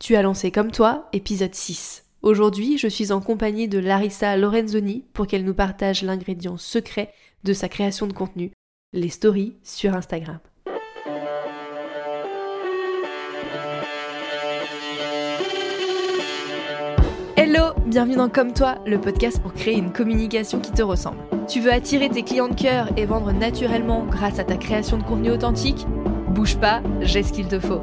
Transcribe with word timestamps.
Tu 0.00 0.16
as 0.16 0.22
lancé 0.22 0.50
comme 0.50 0.70
toi, 0.70 1.10
épisode 1.12 1.54
6. 1.54 2.06
Aujourd'hui, 2.22 2.78
je 2.78 2.88
suis 2.88 3.12
en 3.12 3.20
compagnie 3.20 3.68
de 3.68 3.78
Larissa 3.78 4.34
Lorenzoni 4.34 5.04
pour 5.12 5.26
qu'elle 5.26 5.44
nous 5.44 5.52
partage 5.52 6.02
l'ingrédient 6.02 6.56
secret 6.56 7.12
de 7.44 7.52
sa 7.52 7.68
création 7.68 8.06
de 8.06 8.14
contenu, 8.14 8.50
les 8.94 9.10
stories 9.10 9.56
sur 9.62 9.94
Instagram. 9.94 10.38
Hello, 17.36 17.74
bienvenue 17.84 18.16
dans 18.16 18.30
Comme 18.30 18.54
toi, 18.54 18.78
le 18.86 18.98
podcast 18.98 19.42
pour 19.42 19.52
créer 19.52 19.76
une 19.76 19.92
communication 19.92 20.60
qui 20.60 20.72
te 20.72 20.82
ressemble. 20.82 21.18
Tu 21.46 21.60
veux 21.60 21.72
attirer 21.72 22.08
tes 22.08 22.22
clients 22.22 22.48
de 22.48 22.54
cœur 22.54 22.88
et 22.96 23.04
vendre 23.04 23.32
naturellement 23.32 24.06
grâce 24.06 24.38
à 24.38 24.44
ta 24.44 24.56
création 24.56 24.96
de 24.96 25.02
contenu 25.02 25.30
authentique? 25.30 25.86
Bouge 26.30 26.56
pas, 26.56 26.80
j'ai 27.02 27.22
ce 27.22 27.34
qu'il 27.34 27.48
te 27.48 27.60
faut. 27.60 27.82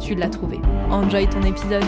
tu 0.00 0.14
l'as 0.14 0.30
trouvé. 0.30 0.58
Enjoy 0.90 1.28
ton 1.28 1.42
épisode. 1.42 1.84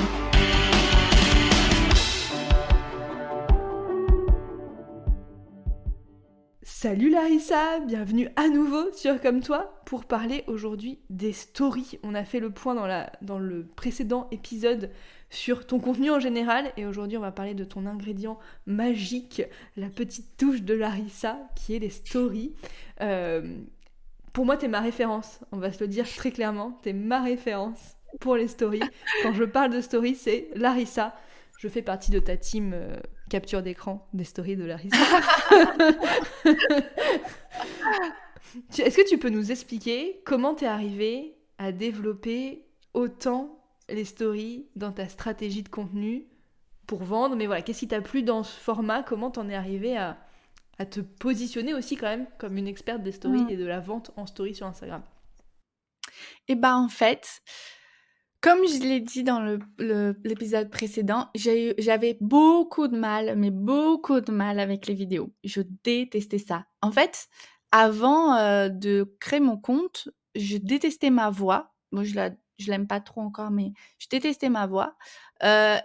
Salut 6.63 7.11
Larissa, 7.11 7.81
bienvenue 7.81 8.29
à 8.37 8.49
nouveau 8.49 8.93
sur 8.93 9.21
Comme 9.21 9.41
toi 9.41 9.81
pour 9.87 10.05
parler 10.05 10.45
aujourd'hui 10.47 10.99
des 11.11 11.33
stories. 11.33 11.99
On 12.03 12.15
a 12.15 12.25
fait 12.25 12.41
le 12.41 12.51
point 12.51 12.75
dans, 12.75 13.39
le 13.39 13.67
précédent 13.67 14.29
épisode 14.31 14.91
sur 15.31 15.67
ton 15.67 15.79
contenu 15.79 16.11
en 16.11 16.21
général 16.21 16.73
et 16.77 16.85
aujourd'hui 16.85 17.17
on 17.17 17.23
va 17.23 17.33
parler 17.33 17.55
de 17.55 17.65
ton 17.65 17.87
ingrédient 17.87 18.39
magique, 18.67 19.43
la 19.77 19.89
petite 19.89 20.37
touche 20.37 20.63
de 20.63 20.75
Larissa 20.75 21.39
qui 21.55 21.77
est 21.77 21.79
les 21.79 21.91
stories. 21.91 22.53
Euh, 23.01 23.59
pour 24.33 24.47
moi, 24.47 24.57
t'es 24.57 24.69
ma 24.69 24.81
référence, 24.81 25.41
on 25.53 25.59
va 25.59 25.73
se 25.73 25.81
le 25.81 25.89
dire 25.89 26.09
très 26.09 26.31
clairement, 26.31 26.79
t'es 26.83 26.95
ma 26.95 27.23
référence 27.23 27.97
pour 28.21 28.37
les 28.37 28.49
stories. 28.49 28.83
Quand 29.23 29.33
je 29.33 29.45
parle 29.45 29.73
de 29.73 29.81
stories, 29.81 30.15
c'est 30.15 30.49
Larissa. 30.55 31.15
Je 31.59 31.69
fais 31.69 31.83
partie 31.83 32.11
de 32.11 32.19
ta 32.19 32.37
team 32.37 32.73
euh, 32.75 32.97
capture 33.31 33.63
d'écran 33.63 34.09
des 34.13 34.25
stories 34.25 34.57
de 34.57 34.65
Larissa. 34.65 34.97
Est-ce 38.79 38.97
que 38.97 39.09
tu 39.09 39.19
peux 39.19 39.29
nous 39.31 39.51
expliquer 39.51 40.21
comment 40.25 40.55
t'es 40.55 40.67
arrivée 40.67 41.37
à 41.59 41.73
développer 41.73 42.67
autant 42.95 43.65
les 43.89 44.05
stories 44.05 44.67
dans 44.77 44.93
ta 44.93 45.09
stratégie 45.09 45.63
de 45.63 45.69
contenu 45.69 46.27
pour 46.87 47.05
vendre? 47.05 47.37
Mais 47.37 47.47
voilà, 47.47 47.63
qu'est-ce 47.63 47.81
qui 47.81 47.89
t'a 47.89 48.01
plu 48.01 48.23
dans 48.23 48.43
ce 48.43 48.59
format? 48.59 49.03
Comment 49.03 49.31
t'en 49.31 49.49
es 49.49 49.55
arrivée 49.55 49.97
à, 49.97 50.19
à 50.79 50.85
te 50.85 51.01
positionner 51.01 51.75
aussi 51.75 51.97
quand 51.97 52.09
même 52.09 52.27
comme 52.39 52.57
une 52.57 52.67
experte 52.67 53.03
des 53.03 53.13
stories 53.13 53.45
mm. 53.45 53.51
et 53.51 53.57
de 53.57 53.65
la 53.65 53.81
vente 53.81 54.11
en 54.17 54.27
story 54.27 54.55
sur 54.55 54.67
Instagram? 54.67 55.03
Et 56.49 56.53
eh 56.53 56.55
bah 56.55 56.73
ben, 56.73 56.77
en 56.77 56.89
fait, 56.89 57.41
comme 58.43 58.67
je 58.67 58.81
l'ai 58.81 59.01
dit 59.01 59.23
dans 59.23 59.57
l'épisode 59.79 60.69
précédent, 60.69 61.31
j'avais 61.35 62.19
beaucoup 62.21 62.89
de 62.89 62.97
mal, 62.99 63.37
mais 63.37 63.53
beaucoup 63.53 64.21
de 64.21 64.33
mal 64.33 64.59
avec 64.59 64.89
les 64.89 64.95
vidéos. 64.95 65.33
Je 65.45 65.63
détestais 65.85 66.39
ça. 66.39 66.67
En 66.83 66.91
fait, 66.91 67.29
avant 67.71 68.35
euh, 68.35 68.69
de 68.69 69.17
créer 69.21 69.39
mon 69.39 69.57
compte, 69.57 70.09
je 70.35 70.57
détestais 70.57 71.11
ma 71.11 71.31
voix. 71.31 71.73
Moi, 71.93 72.03
je 72.03 72.15
je 72.59 72.71
l'aime 72.71 72.87
pas 72.87 73.01
trop 73.01 73.21
encore, 73.21 73.51
mais 73.51 73.73
je 73.99 74.09
détestais 74.09 74.49
ma 74.49 74.67
voix. 74.67 74.97
Euh, 75.43 75.77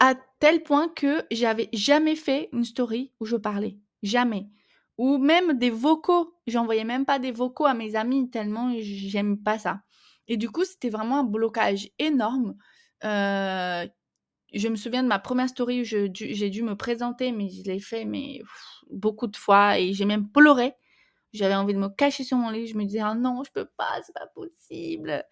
à 0.00 0.14
tel 0.38 0.62
point 0.62 0.88
que 0.88 1.24
j'avais 1.30 1.68
jamais 1.72 2.16
fait 2.16 2.48
une 2.52 2.64
story 2.64 3.12
où 3.20 3.26
je 3.26 3.36
parlais. 3.36 3.76
Jamais. 4.04 4.46
Ou 4.98 5.18
même 5.18 5.58
des 5.58 5.70
vocaux. 5.70 6.34
J'envoyais 6.46 6.84
même 6.84 7.04
pas 7.04 7.18
des 7.18 7.32
vocaux 7.32 7.66
à 7.66 7.74
mes 7.74 7.96
amis 7.96 8.30
tellement 8.30 8.72
j'aime 8.78 9.36
pas 9.36 9.58
ça. 9.58 9.80
Et 10.28 10.36
du 10.36 10.50
coup, 10.50 10.64
c'était 10.64 10.90
vraiment 10.90 11.20
un 11.20 11.24
blocage 11.24 11.88
énorme. 11.98 12.56
Euh, 13.04 13.86
je 14.54 14.68
me 14.68 14.76
souviens 14.76 15.02
de 15.02 15.08
ma 15.08 15.18
première 15.18 15.48
story 15.48 15.82
où 15.82 15.84
j'ai 15.84 16.50
dû 16.50 16.62
me 16.62 16.76
présenter, 16.76 17.32
mais 17.32 17.50
je 17.50 17.62
l'ai 17.64 17.80
fait 17.80 18.04
mais 18.04 18.40
beaucoup 18.90 19.26
de 19.26 19.36
fois 19.36 19.78
et 19.78 19.92
j'ai 19.92 20.04
même 20.06 20.28
pleuré. 20.30 20.74
J'avais 21.34 21.54
envie 21.54 21.74
de 21.74 21.78
me 21.78 21.88
cacher 21.90 22.24
sur 22.24 22.38
mon 22.38 22.48
lit. 22.50 22.66
Je 22.66 22.76
me 22.76 22.84
disais, 22.84 23.00
ah 23.00 23.14
non, 23.14 23.42
je 23.44 23.52
peux 23.52 23.66
pas, 23.76 24.00
c'est 24.06 24.14
pas 24.14 24.26
possible. 24.28 25.22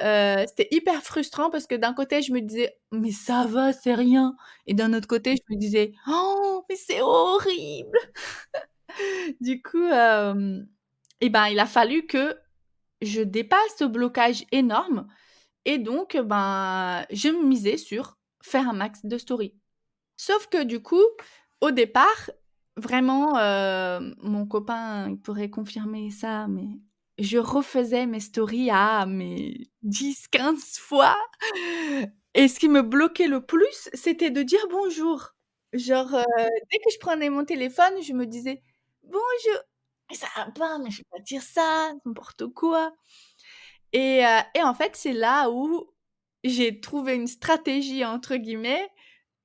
Euh, 0.00 0.44
c'était 0.48 0.68
hyper 0.70 1.02
frustrant 1.02 1.50
parce 1.50 1.66
que 1.66 1.74
d'un 1.74 1.92
côté, 1.92 2.22
je 2.22 2.32
me 2.32 2.40
disais, 2.40 2.76
mais 2.92 3.12
ça 3.12 3.44
va, 3.46 3.72
c'est 3.74 3.94
rien. 3.94 4.36
Et 4.66 4.72
d'un 4.74 4.94
autre 4.94 5.06
côté, 5.08 5.36
je 5.36 5.54
me 5.54 5.58
disais, 5.60 5.92
oh, 6.08 6.64
mais 6.68 6.76
c'est 6.76 7.02
horrible. 7.02 7.98
du 9.40 9.62
coup, 9.62 9.82
euh, 9.82 10.62
eh 11.20 11.30
ben, 11.30 11.46
il 11.48 11.58
a 11.58 11.66
fallu 11.66 12.06
que 12.06 12.36
je 13.04 13.22
dépasse 13.22 13.76
ce 13.78 13.84
blocage 13.84 14.44
énorme. 14.52 15.06
Et 15.64 15.78
donc, 15.78 16.16
ben, 16.16 17.04
je 17.10 17.28
me 17.28 17.44
misais 17.44 17.76
sur 17.78 18.18
faire 18.42 18.68
un 18.68 18.74
max 18.74 19.04
de 19.04 19.18
stories. 19.18 19.54
Sauf 20.16 20.48
que 20.48 20.62
du 20.64 20.82
coup, 20.82 21.02
au 21.60 21.70
départ, 21.70 22.30
Vraiment, 22.76 23.38
euh, 23.38 24.00
mon 24.20 24.46
copain, 24.46 25.08
il 25.08 25.20
pourrait 25.20 25.48
confirmer 25.48 26.10
ça, 26.10 26.48
mais 26.48 26.66
je 27.18 27.38
refaisais 27.38 28.06
mes 28.06 28.18
stories 28.18 28.70
à 28.70 29.06
mes 29.06 29.68
10, 29.82 30.26
15 30.28 30.78
fois. 30.78 31.16
Et 32.34 32.48
ce 32.48 32.58
qui 32.58 32.68
me 32.68 32.82
bloquait 32.82 33.28
le 33.28 33.40
plus, 33.46 33.88
c'était 33.94 34.30
de 34.32 34.42
dire 34.42 34.66
bonjour. 34.70 35.34
Genre, 35.72 36.14
euh, 36.14 36.24
dès 36.72 36.78
que 36.78 36.90
je 36.92 36.98
prenais 36.98 37.30
mon 37.30 37.44
téléphone, 37.44 38.02
je 38.02 38.12
me 38.12 38.26
disais 38.26 38.60
bonjour. 39.04 39.62
Mais 40.10 40.16
ça 40.16 40.26
va 40.36 40.50
pas, 40.50 40.78
mais 40.78 40.90
je 40.90 40.98
vais 40.98 41.06
pas 41.10 41.20
dire 41.20 41.42
ça, 41.42 41.92
n'importe 42.04 42.46
quoi. 42.48 42.92
Et, 43.92 44.26
euh, 44.26 44.40
et 44.54 44.62
en 44.62 44.74
fait, 44.74 44.96
c'est 44.96 45.12
là 45.12 45.50
où 45.50 45.86
j'ai 46.44 46.80
trouvé 46.80 47.14
une 47.14 47.26
stratégie, 47.26 48.04
entre 48.04 48.36
guillemets, 48.36 48.88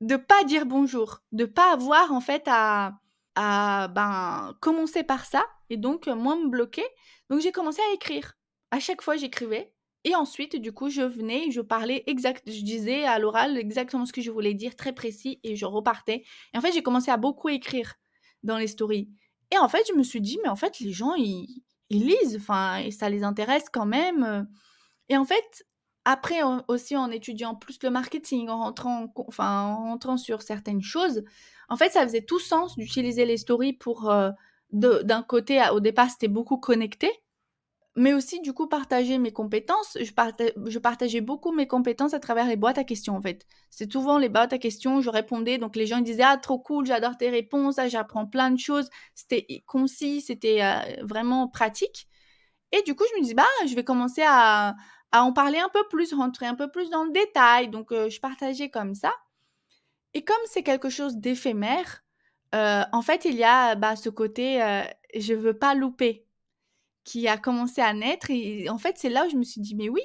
de 0.02 0.16
pas 0.16 0.44
dire 0.44 0.66
bonjour, 0.66 1.20
de 1.32 1.46
pas 1.46 1.74
avoir 1.74 2.12
en 2.14 2.22
fait 2.22 2.44
à, 2.48 3.00
à 3.36 3.88
ben, 3.90 4.56
commencer 4.62 5.04
par 5.04 5.26
ça 5.26 5.46
et 5.70 5.78
donc 5.78 6.08
moi 6.08 6.36
me 6.36 6.50
bloquer. 6.50 6.86
Donc 7.30 7.42
j'ai 7.42 7.52
commencé 7.52 7.82
à 7.90 7.94
écrire. 7.94 8.34
À 8.72 8.80
chaque 8.80 9.02
fois, 9.02 9.18
j'écrivais. 9.18 9.74
Et 10.06 10.16
ensuite, 10.16 10.56
du 10.56 10.72
coup, 10.72 10.90
je 10.90 11.02
venais, 11.02 11.52
je 11.52 11.62
parlais 11.62 12.04
exact, 12.08 12.44
je 12.48 12.62
disais 12.64 13.04
à 13.04 13.20
l'oral 13.20 13.58
exactement 13.58 14.06
ce 14.06 14.14
que 14.14 14.22
je 14.22 14.32
voulais 14.32 14.54
dire, 14.54 14.76
très 14.76 14.94
précis, 14.94 15.40
et 15.44 15.56
je 15.58 15.66
repartais. 15.66 16.24
Et 16.54 16.58
en 16.58 16.62
fait, 16.62 16.72
j'ai 16.72 16.84
commencé 16.84 17.12
à 17.12 17.18
beaucoup 17.18 17.50
écrire 17.50 17.96
dans 18.44 18.58
les 18.58 18.68
stories. 18.68 19.10
Et 19.52 19.58
en 19.58 19.68
fait, 19.68 19.84
je 19.90 19.94
me 19.98 20.04
suis 20.04 20.22
dit, 20.22 20.40
mais 20.44 20.50
en 20.50 20.56
fait, 20.56 20.80
les 20.80 20.92
gens, 20.92 21.16
ils, 21.16 21.64
lisent, 21.90 22.38
enfin, 22.40 22.78
et 22.78 22.92
ça 22.92 23.10
les 23.10 23.24
intéresse 23.24 23.66
quand 23.72 23.86
même. 23.86 24.48
Et 25.10 25.18
en 25.18 25.26
fait, 25.26 25.66
après 26.06 26.40
aussi 26.68 26.96
en 26.96 27.12
étudiant 27.12 27.56
plus 27.56 27.80
le 27.84 27.90
marketing, 27.90 28.50
en 28.50 28.60
rentrant, 28.60 29.12
enfin, 29.28 29.66
en 29.66 30.18
sur 30.18 30.42
certaines 30.42 30.82
choses, 30.82 31.24
en 31.70 31.78
fait, 31.78 31.92
ça 31.92 32.04
faisait 32.04 32.24
tout 32.24 32.40
sens 32.40 32.76
d'utiliser 32.78 33.26
les 33.26 33.38
stories 33.38 33.74
pour, 33.74 34.10
euh, 34.10 34.32
d'un 34.72 35.24
côté, 35.24 35.62
au 35.72 35.80
départ, 35.80 36.10
c'était 36.10 36.28
beaucoup 36.28 36.58
connecté, 36.58 37.12
mais 38.00 38.14
aussi, 38.14 38.40
du 38.40 38.54
coup, 38.54 38.68
partager 38.68 39.18
mes 39.18 39.34
compétences. 39.34 39.98
Je, 40.00 40.80
partageais 40.80 41.20
beaucoup 41.20 41.52
mes 41.52 41.68
compétences 41.68 42.14
à 42.14 42.20
travers 42.22 42.48
les 42.48 42.56
boîtes 42.56 42.78
à 42.78 42.86
questions, 42.86 43.18
en 43.18 43.22
fait. 43.22 43.46
C'est 43.70 43.92
souvent 43.92 44.18
les 44.18 44.30
boîtes 44.30 44.54
à 44.54 44.58
questions, 44.58 45.02
je 45.02 45.10
répondais, 45.10 45.58
donc 45.58 45.76
les 45.76 45.86
gens 45.86 46.00
disaient, 46.00 46.24
ah, 46.24 46.38
trop 46.38 46.60
cool, 46.60 46.86
j'adore 46.86 47.18
tes 47.18 47.30
réponses, 47.30 47.78
ah, 47.78 47.90
j'apprends 47.90 48.26
plein 48.26 48.52
de 48.52 48.58
choses. 48.58 48.90
C'était 49.16 49.66
concis, 49.68 50.22
c'était 50.22 50.64
euh, 50.64 51.04
vraiment 51.04 51.50
pratique. 51.50 52.08
Et 52.72 52.82
du 52.84 52.96
coup, 52.96 53.04
je 53.14 53.20
me 53.20 53.26
dis, 53.26 53.34
bah, 53.34 53.44
je 53.68 53.76
vais 53.76 53.84
commencer 53.84 54.24
à, 54.26 54.78
en 55.12 55.34
parler 55.34 55.60
un 55.60 55.70
peu 55.70 55.84
plus, 55.90 56.14
rentrer 56.14 56.46
un 56.46 56.56
peu 56.56 56.72
plus 56.72 56.90
dans 56.90 57.04
le 57.04 57.12
détail. 57.12 57.68
Donc, 57.68 57.92
euh, 57.92 58.10
je 58.10 58.22
partageais 58.22 58.70
comme 58.70 58.96
ça. 58.96 59.12
Et 60.14 60.24
comme 60.24 60.38
c'est 60.46 60.64
quelque 60.64 60.90
chose 60.90 61.18
d'éphémère, 61.18 62.06
euh, 62.56 62.84
en 62.94 63.02
fait, 63.02 63.26
il 63.26 63.36
y 63.36 63.44
a 63.44 63.76
bah, 63.76 63.98
ce 63.98 64.08
côté 64.10 64.62
je 65.16 65.34
veux 65.34 65.58
pas 65.58 65.74
louper 65.74 66.29
qui 67.04 67.28
a 67.28 67.38
commencé 67.38 67.82
à 67.82 67.94
naître. 67.94 68.30
Et 68.32 68.70
en 68.70 68.78
fait, 68.78 68.98
c'est 68.98 69.10
là 69.10 69.26
où 69.26 69.30
je 69.30 69.36
me 69.38 69.44
suis 69.44 69.62
dit 69.62 69.76
mais 69.76 69.90
oui, 69.90 70.02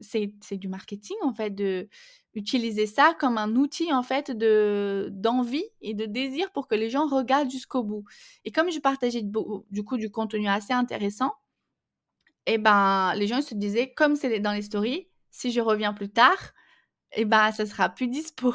c'est 0.00 0.56
du 0.56 0.68
marketing 0.68 1.16
en 1.22 1.32
fait 1.32 1.50
de 1.50 1.88
utiliser 2.34 2.86
ça 2.86 3.14
comme 3.18 3.38
un 3.38 3.56
outil 3.56 3.92
en 3.94 4.02
fait 4.02 4.30
de 4.30 5.08
d'envie 5.10 5.64
et 5.80 5.94
de 5.94 6.04
désir 6.04 6.52
pour 6.52 6.68
que 6.68 6.74
les 6.74 6.90
gens 6.90 7.06
regardent 7.06 7.50
jusqu'au 7.50 7.82
bout. 7.82 8.04
Et 8.44 8.52
comme 8.52 8.70
je 8.70 8.78
partageais 8.80 9.22
du 9.22 9.84
coup 9.84 9.96
du 9.96 10.10
contenu 10.10 10.48
assez 10.48 10.72
intéressant, 10.72 11.32
et 12.46 12.54
eh 12.54 12.58
ben 12.58 13.14
les 13.14 13.26
gens 13.26 13.42
se 13.42 13.54
disaient 13.54 13.92
comme 13.94 14.16
c'est 14.16 14.38
dans 14.40 14.52
les 14.52 14.62
stories, 14.62 15.08
si 15.30 15.50
je 15.50 15.60
reviens 15.60 15.92
plus 15.92 16.10
tard, 16.10 16.52
et 17.12 17.24
ben, 17.24 17.52
ça 17.52 17.66
sera 17.66 17.88
plus 17.88 18.08
dispo. 18.08 18.54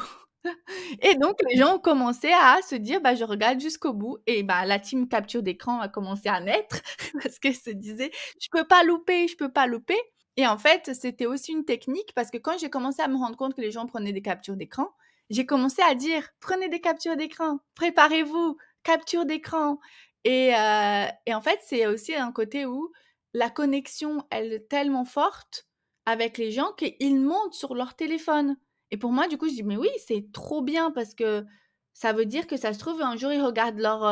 Et 1.02 1.14
donc 1.16 1.36
les 1.50 1.56
gens 1.56 1.76
ont 1.76 1.78
commencé 1.78 2.30
à 2.32 2.58
se 2.68 2.74
dire: 2.74 3.00
«Bah, 3.00 3.14
je 3.14 3.24
regarde 3.24 3.60
jusqu'au 3.60 3.92
bout» 3.92 4.18
et 4.26 4.42
bah, 4.42 4.64
la 4.66 4.78
team 4.78 5.08
capture 5.08 5.42
d'écran 5.42 5.80
a 5.80 5.88
commencé 5.88 6.28
à 6.28 6.40
naître 6.40 6.80
parce 7.22 7.38
qu'elle 7.38 7.54
se 7.56 7.70
disait: 7.70 8.10
«Je 8.40 8.48
peux 8.50 8.64
pas 8.64 8.84
louper, 8.84 9.28
je 9.28 9.36
peux 9.36 9.52
pas 9.52 9.66
louper» 9.66 9.98
et 10.38 10.46
en 10.46 10.56
fait, 10.58 10.90
c'était 10.94 11.26
aussi 11.26 11.52
une 11.52 11.64
technique 11.66 12.12
parce 12.14 12.30
que 12.30 12.38
quand 12.38 12.58
j'ai 12.58 12.70
commencé 12.70 13.02
à 13.02 13.08
me 13.08 13.16
rendre 13.16 13.36
compte 13.36 13.54
que 13.54 13.60
les 13.60 13.70
gens 13.70 13.86
prenaient 13.86 14.12
des 14.14 14.22
captures 14.22 14.56
d'écran, 14.56 14.88
j'ai 15.30 15.46
commencé 15.46 15.82
à 15.82 15.94
dire: 15.94 16.28
«Prenez 16.40 16.68
des 16.68 16.80
captures 16.80 17.16
d'écran, 17.16 17.58
préparez-vous, 17.74 18.56
capture 18.84 19.24
d'écran» 19.26 19.78
et 20.24 20.52
heu 20.54 21.06
et 21.26 21.34
en 21.34 21.40
fait, 21.40 21.60
c'est 21.64 21.86
aussi 21.86 22.14
un 22.14 22.32
côté 22.32 22.66
où 22.66 22.90
la 23.34 23.50
connexion, 23.50 24.24
est 24.30 24.68
tellement 24.68 25.04
forte 25.04 25.66
avec 26.06 26.38
les 26.38 26.50
gens 26.52 26.72
qu'ils 26.74 27.20
montent 27.20 27.54
sur 27.54 27.74
leur 27.74 27.94
téléphone. 27.96 28.56
Et 28.92 28.96
pour 28.98 29.12
moi, 29.12 29.26
du 29.28 29.38
coup, 29.38 29.48
je 29.48 29.54
dis: 29.54 29.62
«Mais 29.64 29.76
oui, 29.76 29.88
c'est 30.06 30.26
trop 30.32 30.62
bien 30.62 30.92
parce 30.92 31.14
que 31.14 31.44
ça 31.94 32.12
veut 32.12 32.26
dire 32.26 32.46
que 32.46 32.56
ça 32.56 32.72
se 32.72 32.78
trouve, 32.78 33.02
un 33.02 33.16
jour, 33.16 33.32
ils 33.32 33.42
regardent 33.42 33.78
leur, 33.80 34.02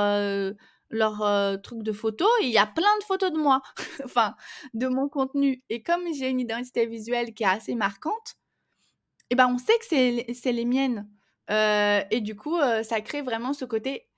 leur, 0.91 1.63
truc 1.63 1.83
de 1.83 1.93
photos 1.93 2.29
et 2.43 2.47
il 2.47 2.51
y 2.51 2.59
a 2.59 2.67
plein 2.67 2.99
de 3.01 3.05
photos 3.05 3.33
de 3.33 3.39
moi, 3.39 3.63
enfin, 4.05 4.35
de 4.75 4.89
mon 4.89 5.09
contenu 5.09 5.63
et 5.71 5.83
comme 5.83 6.03
j'ai 6.13 6.29
une 6.29 6.41
identité 6.41 6.87
visuelle 6.87 7.35
qui 7.35 7.45
est 7.45 7.47
assez 7.47 7.75
marquante 7.75 8.37
et 9.31 9.37
ben, 9.37 9.49
on 9.49 9.59
sait 9.59 9.79
que 9.79 10.35
c'est 10.35 10.53
les 10.53 10.65
miennes, 10.65 11.09
et 11.49 12.21
du 12.21 12.37
coup, 12.37 12.59
ça 12.83 13.01
crée 13.01 13.23
vraiment 13.23 13.53
ce 13.53 13.65
côté: 13.65 14.09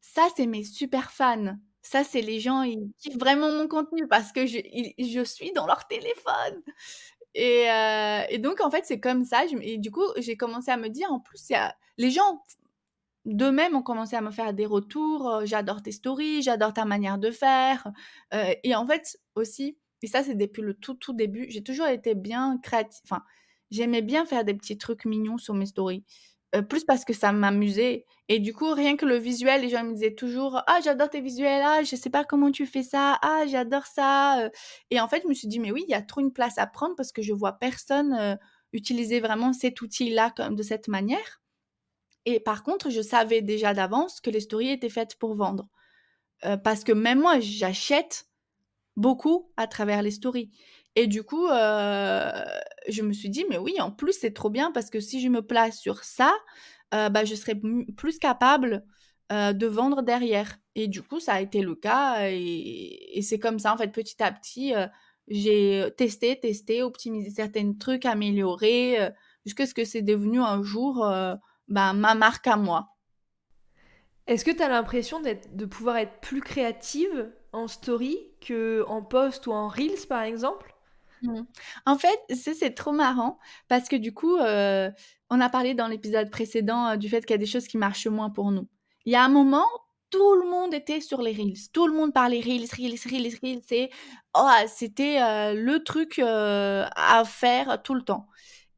«Ça, 0.00 0.28
c'est 0.36 0.46
mes 0.46 0.64
super 0.64 1.12
fans. 1.12 1.56
Ça, 1.82 2.04
c'est 2.04 2.22
les 2.22 2.40
gens, 2.40 2.62
ils 2.62 2.90
kiffent 2.98 3.18
vraiment 3.18 3.50
mon 3.52 3.68
contenu 3.68 4.06
parce 4.08 4.32
que 4.32 4.46
je 4.46 4.58
je 4.98 5.24
suis 5.24 5.52
dans 5.52 5.66
leur 5.66 5.86
téléphone». 5.88 6.62
Et, 7.34 7.66
heu, 7.70 8.22
et 8.30 8.38
donc 8.38 8.60
en 8.60 8.70
fait, 8.70 8.84
c'est 8.84 9.00
comme 9.00 9.24
ça, 9.24 9.42
et 9.62 9.78
du 9.78 9.90
coup, 9.90 10.04
j'ai 10.18 10.36
commencé 10.36 10.70
à 10.70 10.76
me 10.76 10.88
dire, 10.88 11.12
en 11.12 11.20
plus, 11.20 11.50
a 11.52 11.74
les 11.98 12.10
gens 12.10 12.42
d'eux-mêmes 13.26 13.76
ont 13.76 13.82
commencé 13.82 14.16
à 14.16 14.20
me 14.22 14.30
faire 14.32 14.54
des 14.54 14.66
retours, 14.66 15.30
heu: 15.30 15.46
«J'adore 15.46 15.82
tes 15.82 15.92
stories, 15.92 16.42
j'adore 16.42 16.72
ta 16.74 16.84
manière 16.86 17.18
de 17.18 17.30
faire», 17.32 17.88
heu 18.34 18.38
et 18.64 18.74
en 18.76 18.86
fait 18.86 19.18
aussi, 19.36 19.78
et 20.02 20.06
ça, 20.08 20.22
c'est 20.24 20.34
depuis 20.36 20.62
le 20.62 20.74
tout, 20.74 20.94
tout 20.94 21.12
début, 21.14 21.46
j'ai 21.50 21.62
toujours 21.64 21.86
été 21.88 22.14
bien 22.16 22.58
créati 22.62 23.00
enfin, 23.04 23.22
j'aimais 23.72 24.02
bien 24.02 24.26
faire 24.26 24.44
des 24.44 24.54
petits 24.54 24.78
trucs 24.78 25.04
mignons 25.06 25.38
sur 25.38 25.54
mes 25.54 25.66
stories, 25.66 26.04
heu, 26.56 26.62
plus 26.66 26.84
parce 26.84 27.04
que 27.04 27.12
ça 27.14 27.32
m'amusait. 27.32 28.06
Et 28.28 28.38
du 28.40 28.54
coup, 28.54 28.72
rien 28.74 28.96
que 28.96 29.06
le 29.06 29.16
visuel, 29.16 29.62
les 29.62 29.68
gens 29.70 29.84
me 29.84 29.94
disaient 29.94 30.14
toujours: 30.14 30.62
«Ah, 30.66 30.80
j'adore 30.84 31.10
tes 31.10 31.20
visuels, 31.20 31.62
ah, 31.64 31.82
je 31.84 31.96
sais 31.96 32.10
pas 32.10 32.24
comment 32.24 32.50
tu 32.52 32.66
fais 32.66 32.82
ça, 32.84 33.18
ah, 33.22 33.44
j'adore 33.48 33.86
ça», 33.86 34.46
heu 34.46 34.50
et 34.90 35.00
en 35.00 35.08
fait, 35.08 35.22
je 35.24 35.28
me 35.28 35.34
suis 35.34 35.48
dit: 35.48 35.60
«Mais 35.60 35.72
oui, 35.72 35.84
il 35.88 35.90
y 35.92 35.94
a 35.94 36.02
trop 36.02 36.20
une 36.20 36.32
place 36.32 36.58
à 36.58 36.66
prendre 36.66 36.94
parce 36.96 37.12
que 37.12 37.22
je 37.22 37.32
vois 37.32 37.52
personne, 37.54 38.14
heu, 38.20 38.36
utiliser 38.72 39.20
vraiment 39.20 39.52
cet 39.52 39.80
outil-là 39.82 40.32
de 40.50 40.62
cette 40.62 40.88
manière» 40.88 41.40
et 42.26 42.40
par 42.40 42.62
contre, 42.64 42.90
je 42.90 43.02
savais 43.02 43.42
déjà 43.42 43.74
d'avance 43.74 44.20
que 44.20 44.30
les 44.30 44.40
stories 44.40 44.70
étaient 44.70 44.88
faites 44.90 45.16
pour 45.18 45.34
vendre, 45.34 45.68
parce 46.64 46.84
que 46.84 46.92
même 46.92 47.20
moi, 47.20 47.40
j'achète 47.40 48.26
beaucoup 48.96 49.52
à 49.56 49.66
travers 49.68 50.02
les 50.02 50.10
stories 50.12 50.50
et 50.96 51.06
du 51.06 51.22
coup, 51.22 51.46
heu, 51.48 52.32
je 52.88 53.02
me 53.02 53.12
suis 53.12 53.30
dit: 53.30 53.44
«Mais 53.50 53.58
oui, 53.58 53.80
en 53.80 53.90
plus, 53.90 54.12
c'est 54.12 54.32
trop 54.34 54.50
bien 54.50 54.72
parce 54.72 54.90
que 54.90 55.00
si 55.00 55.20
je 55.20 55.28
me 55.28 55.42
place 55.42 55.78
sur 55.78 56.04
ça, 56.04 56.34
heu, 56.94 57.08
bah, 57.10 57.24
je 57.24 57.34
serai 57.34 57.54
plus 57.96 58.18
capable, 58.18 58.84
heu, 59.32 59.54
de 59.54 59.66
vendre 59.66 60.02
derrière» 60.02 60.56
et 60.76 60.88
du 60.88 61.02
coup, 61.02 61.20
ça 61.20 61.34
a 61.34 61.40
été 61.40 61.62
le 61.62 61.74
cas 61.74 62.28
et 62.30 63.20
c'est 63.22 63.38
comme 63.38 63.58
ça, 63.58 63.74
en 63.74 63.76
fait, 63.78 63.88
petit 63.92 64.22
à 64.22 64.32
petit, 64.32 64.72
j'ai, 65.28 65.88
testé, 65.96 66.38
testé, 66.40 66.82
optimisé 66.82 67.30
certains 67.30 67.72
trucs, 67.74 68.06
amélioré, 68.06 68.98
jusqu'à 69.46 69.66
ce 69.66 69.74
que 69.74 69.84
c'est 69.84 70.02
devenu 70.02 70.40
un 70.40 70.62
jour, 70.62 70.98
bah, 71.68 71.92
ma 71.92 72.14
marque 72.14 72.46
à 72.46 72.56
moi. 72.56 72.90
Est-ce 74.26 74.44
que 74.44 74.50
tu 74.50 74.62
as 74.62 74.68
l'impression 74.68 75.20
de 75.20 75.64
pouvoir 75.66 75.96
être 75.96 76.20
plus 76.20 76.40
créative 76.40 77.30
en 77.52 77.66
story 77.68 78.18
qu'en 78.46 79.02
post 79.02 79.46
ou 79.46 79.52
en 79.52 79.68
reels, 79.68 80.06
par 80.08 80.22
exemple? 80.22 80.69
Mmh. 81.22 81.42
En 81.86 81.98
fait, 81.98 82.18
c'est 82.34 82.74
trop 82.74 82.92
marrant 82.92 83.38
parce 83.68 83.88
que 83.88 83.96
du 83.96 84.14
coup, 84.14 84.36
heu, 84.38 84.90
on 85.28 85.40
a 85.40 85.48
parlé 85.50 85.74
dans 85.74 85.86
l'épisode 85.88 86.30
précédent, 86.30 86.94
heu, 86.94 86.96
du 86.96 87.08
fait 87.08 87.20
qu'il 87.24 87.32
y 87.32 87.34
a 87.34 87.38
des 87.38 87.46
choses 87.46 87.66
qui 87.66 87.76
marchent 87.78 88.06
moins 88.06 88.30
pour 88.30 88.50
nous. 88.50 88.68
Il 89.04 89.12
y 89.12 89.16
a 89.16 89.24
un 89.24 89.28
moment, 89.28 89.66
tout 90.10 90.34
le 90.34 90.48
monde 90.48 90.74
était 90.74 91.00
sur 91.00 91.20
les 91.22 91.32
reels. 91.32 91.70
Tout 91.72 91.86
le 91.86 91.94
monde 91.94 92.12
parlait 92.12 92.40
reels, 92.40 92.68
reels, 92.76 92.98
reels, 93.04 93.38
reels 93.42 93.90
oh, 94.36 94.48
c'était, 94.66 95.20
heu, 95.20 95.62
le 95.62 95.82
truc, 95.84 96.18
à 96.20 97.22
faire 97.26 97.82
tout 97.82 97.94
le 97.94 98.02
temps 98.02 98.26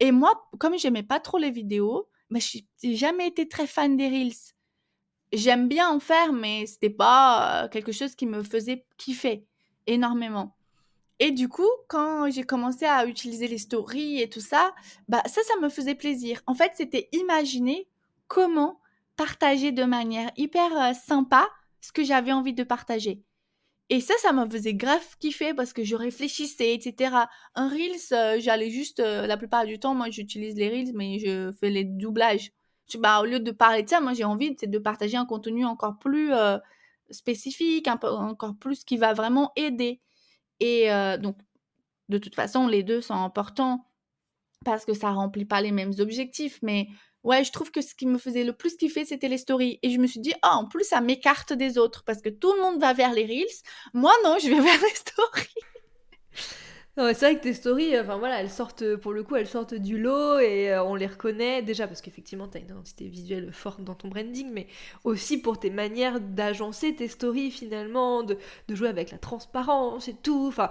et 0.00 0.10
moi, 0.10 0.48
comme 0.58 0.76
j'aimais 0.76 1.04
pas 1.04 1.20
trop 1.20 1.38
les 1.38 1.52
vidéos, 1.52 2.08
bah, 2.28 2.40
j'ai 2.40 2.96
jamais 2.96 3.28
été 3.28 3.46
très 3.48 3.68
fan 3.68 3.96
des 3.96 4.08
reels. 4.08 4.32
J'aime 5.32 5.68
bien 5.68 5.88
en 5.90 6.00
faire, 6.00 6.32
mais 6.32 6.66
c'était 6.66 6.90
pas, 6.90 7.68
quelque 7.70 7.92
chose 7.92 8.14
qui 8.16 8.26
me 8.26 8.42
faisait 8.42 8.84
kiffer 8.98 9.46
énormément 9.86 10.56
et 11.24 11.30
du 11.30 11.48
coup, 11.48 11.68
quand 11.86 12.28
j'ai 12.32 12.42
commencé 12.42 12.84
à 12.84 13.06
utiliser 13.06 13.46
les 13.46 13.58
stories 13.58 14.20
et 14.20 14.28
tout 14.28 14.40
ça, 14.40 14.74
bah, 15.08 15.22
ça, 15.26 15.40
ça 15.44 15.54
me 15.60 15.68
faisait 15.68 15.94
plaisir. 15.94 16.42
En 16.48 16.54
fait, 16.54 16.72
c'était 16.74 17.08
imaginer 17.12 17.86
comment 18.26 18.80
partager 19.16 19.70
de 19.70 19.84
manière 19.84 20.32
hyper, 20.36 20.72
heu, 20.72 20.94
sympa 21.06 21.48
ce 21.80 21.92
que 21.92 22.02
j'avais 22.02 22.32
envie 22.32 22.54
de 22.54 22.64
partager 22.64 23.22
et 23.90 24.00
ça, 24.00 24.14
ça 24.22 24.32
me 24.32 24.48
faisait 24.50 24.74
grave 24.74 25.04
kiffer 25.20 25.54
parce 25.54 25.72
que 25.72 25.84
je 25.84 25.94
réfléchissais 25.94 26.74
et 26.74 26.80
cetera. 26.80 27.28
Un 27.54 27.68
reels, 27.68 28.00
heu, 28.12 28.40
j'allais 28.40 28.70
juste, 28.70 29.00
heu, 29.00 29.26
la 29.26 29.36
plupart 29.36 29.66
du 29.66 29.78
temps, 29.78 29.94
moi, 29.94 30.10
j'utilise 30.10 30.56
les 30.56 30.68
reels, 30.70 30.92
mais 30.94 31.20
je 31.20 31.52
fais 31.60 31.70
les 31.70 31.84
doublages. 31.84 32.52
Je 32.90 32.98
bah, 32.98 33.20
au 33.20 33.26
lieu 33.26 33.38
de 33.38 33.50
parler 33.52 33.84
de 33.84 33.88
ça, 33.88 34.00
moi, 34.00 34.14
j'ai 34.14 34.24
envie, 34.24 34.56
de 34.56 34.78
partager 34.78 35.16
un 35.16 35.26
contenu 35.26 35.64
encore 35.66 35.98
plus, 35.98 36.32
spécifique, 37.10 37.88
encore 37.88 38.56
plus 38.56 38.84
qui 38.84 38.96
va 38.96 39.12
vraiment 39.12 39.52
aider 39.56 40.00
et 40.62 40.90
heu, 40.90 41.18
donc 41.18 41.36
de 42.08 42.18
toute 42.18 42.34
façon, 42.36 42.68
les 42.68 42.82
2 42.84 43.00
sont 43.00 43.14
importants 43.14 43.84
parce 44.64 44.84
que 44.84 44.94
ça 44.94 45.10
remplit 45.10 45.44
pas 45.44 45.60
les 45.60 45.72
mêmes 45.72 45.92
objectifs, 45.98 46.60
mais 46.62 46.86
ouais, 47.24 47.42
je 47.42 47.50
trouve 47.50 47.72
que 47.72 47.80
ce 47.80 47.94
qui 47.96 48.06
me 48.06 48.18
faisait 48.18 48.44
le 48.44 48.52
plus 48.52 48.76
kiffer, 48.76 49.04
c'était 49.04 49.28
les 49.28 49.38
stories 49.38 49.80
et 49.82 49.90
je 49.90 49.98
me 49.98 50.06
suis 50.06 50.20
dit: 50.20 50.34
«Ah, 50.42 50.56
en 50.56 50.68
plus, 50.68 50.84
ça 50.84 51.00
m'écarte 51.00 51.52
des 51.52 51.78
autres 51.78 52.04
parce 52.04 52.22
que 52.22 52.28
tout 52.28 52.52
le 52.52 52.60
monde 52.60 52.80
va 52.80 52.92
vers 52.92 53.12
les 53.12 53.26
reels. 53.26 53.46
Moi, 53.92 54.12
non, 54.24 54.36
je 54.40 54.48
vais 54.48 54.60
vers 54.60 54.80
les 54.80 54.94
stories». 54.94 56.61
C'est 56.94 57.14
vrai 57.20 57.36
que 57.36 57.40
tes 57.42 57.54
stories, 57.54 57.98
enfin 57.98 58.18
voilà, 58.18 58.40
elles 58.42 58.50
sortent, 58.50 58.96
pour 58.96 59.12
le 59.14 59.22
coup, 59.22 59.34
elles 59.36 59.46
sortent 59.46 59.72
du 59.74 59.98
lot 59.98 60.38
et 60.38 60.70
heu, 60.72 60.82
on 60.82 60.94
les 60.94 61.06
reconnaît 61.06 61.62
déjà 61.62 61.86
parce 61.88 62.02
qu'effectivement, 62.02 62.48
tu 62.48 62.58
as 62.58 62.60
une 62.60 62.66
identité 62.66 63.08
visuelle 63.08 63.50
forte 63.50 63.82
dans 63.82 63.94
ton 63.94 64.08
branding, 64.08 64.50
mais 64.52 64.66
aussi 65.04 65.40
pour 65.40 65.58
tes 65.58 65.70
manières 65.70 66.20
d'agencer 66.20 66.94
tes 66.94 67.08
stories 67.08 67.50
finalement, 67.50 68.22
de 68.22 68.36
jouer 68.68 68.88
avec 68.88 69.10
la 69.10 69.16
transparence 69.16 70.06
et 70.08 70.14
tout, 70.14 70.46
enfin 70.48 70.68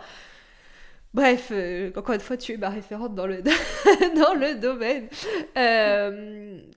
bref, 1.13 1.51
encore 1.96 2.13
une 2.16 2.22
fois, 2.22 2.38
tu 2.38 2.54
es 2.54 2.58
ma 2.58 2.70
référente 2.70 3.16
dans 3.16 3.28
le 3.28 3.42
dans 4.16 4.34
le 4.36 4.60
domaine. 4.60 5.08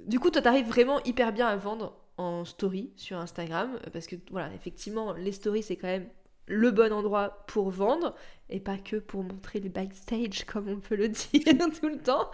Du 0.07 0.19
coup, 0.21 0.31
toi, 0.31 0.41
tu 0.43 0.49
arrives 0.49 0.69
vraiment 0.69 1.03
hyper 1.05 1.33
bien 1.33 1.49
à 1.49 1.57
vendre 1.57 1.95
en 2.17 2.45
story 2.45 2.93
sur 2.97 3.19
Instagram, 3.19 3.79
parce 3.93 4.07
que 4.07 4.17
voilà, 4.31 4.49
effectivement, 4.55 5.13
les 5.13 5.33
stories, 5.33 5.63
c'est 5.63 5.77
quand 5.77 5.89
même 5.89 6.09
le 6.47 6.71
bon 6.71 6.93
endroit 6.93 7.45
pour 7.47 7.71
vendre 7.71 8.15
et 8.51 8.61
pas 8.61 8.77
que 8.77 8.97
pour 8.97 9.23
montrer 9.23 9.61
les 9.61 9.69
backstage 9.69 10.45
comme 10.47 10.69
on 10.69 10.81
peut 10.81 10.97
le 10.97 11.09
dire 11.09 11.43
tout 11.81 11.89
le 11.89 11.99
temps. 11.99 12.31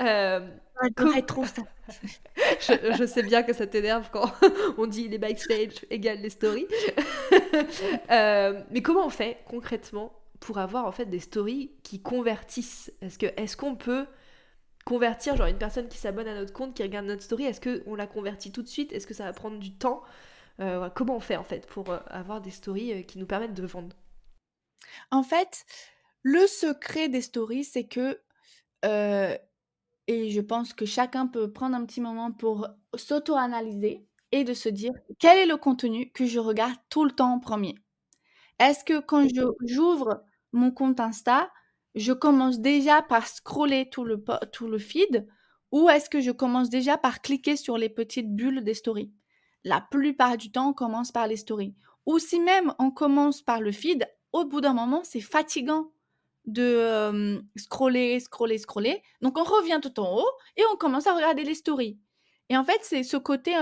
Euh, 0.00 0.40
ouais, 0.98 1.22
trop 1.22 1.44
ça. 1.44 1.62
je, 2.60 2.94
je, 2.98 3.06
sais 3.06 3.22
bien 3.22 3.42
que 3.42 3.52
ça 3.52 3.66
t'énerve 3.66 4.10
quand 4.10 4.32
on 4.78 4.86
dit 4.86 5.08
les 5.08 5.18
backstage 5.18 5.84
égale 5.90 6.20
les 6.20 6.30
stories. 6.30 6.66
euh, 8.10 8.62
mais 8.70 8.82
comment 8.82 9.06
on 9.06 9.10
fait 9.10 9.38
concrètement 9.46 10.12
pour 10.40 10.58
avoir 10.58 10.86
en 10.86 10.92
fait 10.92 11.06
des 11.06 11.20
stories 11.20 11.72
qui 11.82 12.00
convertissent? 12.00 12.92
Est-ce 13.02 13.18
que 13.18 13.26
est-ce 13.36 13.56
qu'on 13.56 13.76
peut 13.76 14.06
convertir 14.84 15.36
genre 15.36 15.46
une 15.46 15.58
personne 15.58 15.88
qui 15.88 15.98
s'abonne 15.98 16.26
à 16.26 16.34
notre 16.34 16.52
compte, 16.52 16.74
qui 16.74 16.82
regarde 16.82 17.06
notre 17.06 17.22
story, 17.22 17.44
est-ce 17.44 17.60
qu'on 17.60 17.94
la 17.94 18.06
convertit 18.06 18.50
tout 18.50 18.62
de 18.62 18.68
suite? 18.68 18.92
Est-ce 18.92 19.06
que 19.06 19.14
ça 19.14 19.24
va 19.24 19.32
prendre 19.32 19.58
du 19.58 19.72
temps 19.72 20.02
comment 20.94 21.16
on 21.16 21.20
fait 21.20 21.36
en 21.36 21.44
fait 21.44 21.66
pour 21.66 21.90
euh, 21.90 21.98
avoir 22.06 22.40
des 22.40 22.50
stories 22.50 22.92
euh, 22.92 23.02
qui 23.02 23.18
nous 23.18 23.26
permettent 23.26 23.54
de 23.54 23.66
vendre? 23.66 23.96
En 25.10 25.22
fait, 25.22 25.64
le 26.22 26.46
secret 26.46 27.08
des 27.08 27.22
stories, 27.22 27.64
c'est 27.64 27.86
que, 27.86 28.20
et 30.06 30.30
je 30.30 30.40
pense 30.40 30.72
que 30.74 30.86
chacun 30.86 31.26
peut 31.26 31.52
prendre 31.52 31.76
un 31.76 31.84
petit 31.84 32.00
moment 32.00 32.32
pour 32.32 32.68
s'auto-analyser 32.94 34.06
et 34.32 34.44
de 34.44 34.54
se 34.54 34.68
dire 34.68 34.92
quel 35.18 35.38
est 35.38 35.46
le 35.46 35.56
contenu 35.56 36.10
que 36.12 36.26
je 36.26 36.38
regarde 36.38 36.76
tout 36.88 37.04
le 37.04 37.12
temps 37.12 37.32
en 37.32 37.40
premier? 37.40 37.74
Est-ce 38.58 38.84
que 38.84 39.00
quand 39.00 39.26
j'ouvre 39.66 40.22
mon 40.52 40.70
compte 40.70 41.00
Insta, 41.00 41.50
je 41.94 42.12
commence 42.12 42.60
déjà 42.60 43.02
par 43.02 43.26
scroller 43.26 43.88
tout 43.88 44.04
le, 44.04 44.22
tout 44.52 44.68
le 44.68 44.78
feed? 44.78 45.26
Ou 45.72 45.88
est-ce 45.88 46.10
que 46.10 46.20
je 46.20 46.32
commence 46.32 46.68
déjà 46.68 46.98
par 46.98 47.22
cliquer 47.22 47.56
sur 47.56 47.78
les 47.78 47.88
petites 47.88 48.34
bulles 48.34 48.64
des 48.64 48.74
stories? 48.74 49.12
La 49.64 49.80
plupart 49.80 50.36
du 50.36 50.50
temps, 50.50 50.70
on 50.70 50.72
commence 50.72 51.12
par 51.12 51.26
les 51.26 51.36
stories. 51.36 51.74
Ou 52.06 52.18
si 52.18 52.40
même 52.40 52.74
on 52.78 52.90
commence 52.90 53.42
par 53.42 53.60
le 53.60 53.72
feed, 53.72 54.08
au 54.32 54.44
bout 54.44 54.60
d'un 54.60 54.72
moment, 54.72 55.02
c'est 55.04 55.20
fatigant 55.20 55.92
de 56.46 57.42
scroller, 57.56 58.18
scroller, 58.20 58.58
scroller. 58.58 59.02
Donc 59.20 59.38
on 59.38 59.44
revient 59.44 59.78
tout 59.82 60.00
en 60.00 60.16
haut 60.18 60.30
et 60.56 60.62
on 60.72 60.76
commence 60.76 61.06
à 61.06 61.14
regarder 61.14 61.44
les 61.44 61.54
stories. 61.54 61.98
Et 62.48 62.56
en 62.56 62.64
fait, 62.64 62.80
c'est 62.82 63.02
ce 63.02 63.16
côté 63.16 63.54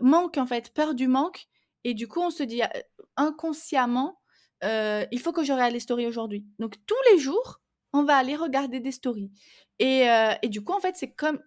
manque, 0.00 0.38
en 0.38 0.46
fait, 0.46 0.72
peur 0.72 0.94
du 0.94 1.06
manque. 1.06 1.46
Et 1.84 1.94
du 1.94 2.08
coup, 2.08 2.20
on 2.20 2.30
se 2.30 2.42
dit 2.42 2.62
inconsciemment, 3.16 4.20
il 4.62 5.20
faut 5.22 5.32
que 5.32 5.44
je 5.44 5.52
regarde 5.52 5.72
les 5.72 5.80
stories 5.80 6.06
aujourd'hui. 6.06 6.46
Donc 6.58 6.74
tous 6.86 6.96
les 7.12 7.18
jours, 7.18 7.60
on 7.92 8.04
va 8.04 8.16
aller 8.16 8.36
regarder 8.36 8.80
des 8.80 8.92
stories. 8.92 9.30
Et, 9.78 10.06
et 10.42 10.48
du 10.48 10.64
coup, 10.64 10.72
en 10.72 10.80
fait, 10.80 10.96
c'est 10.96 11.12
comme 11.12 11.40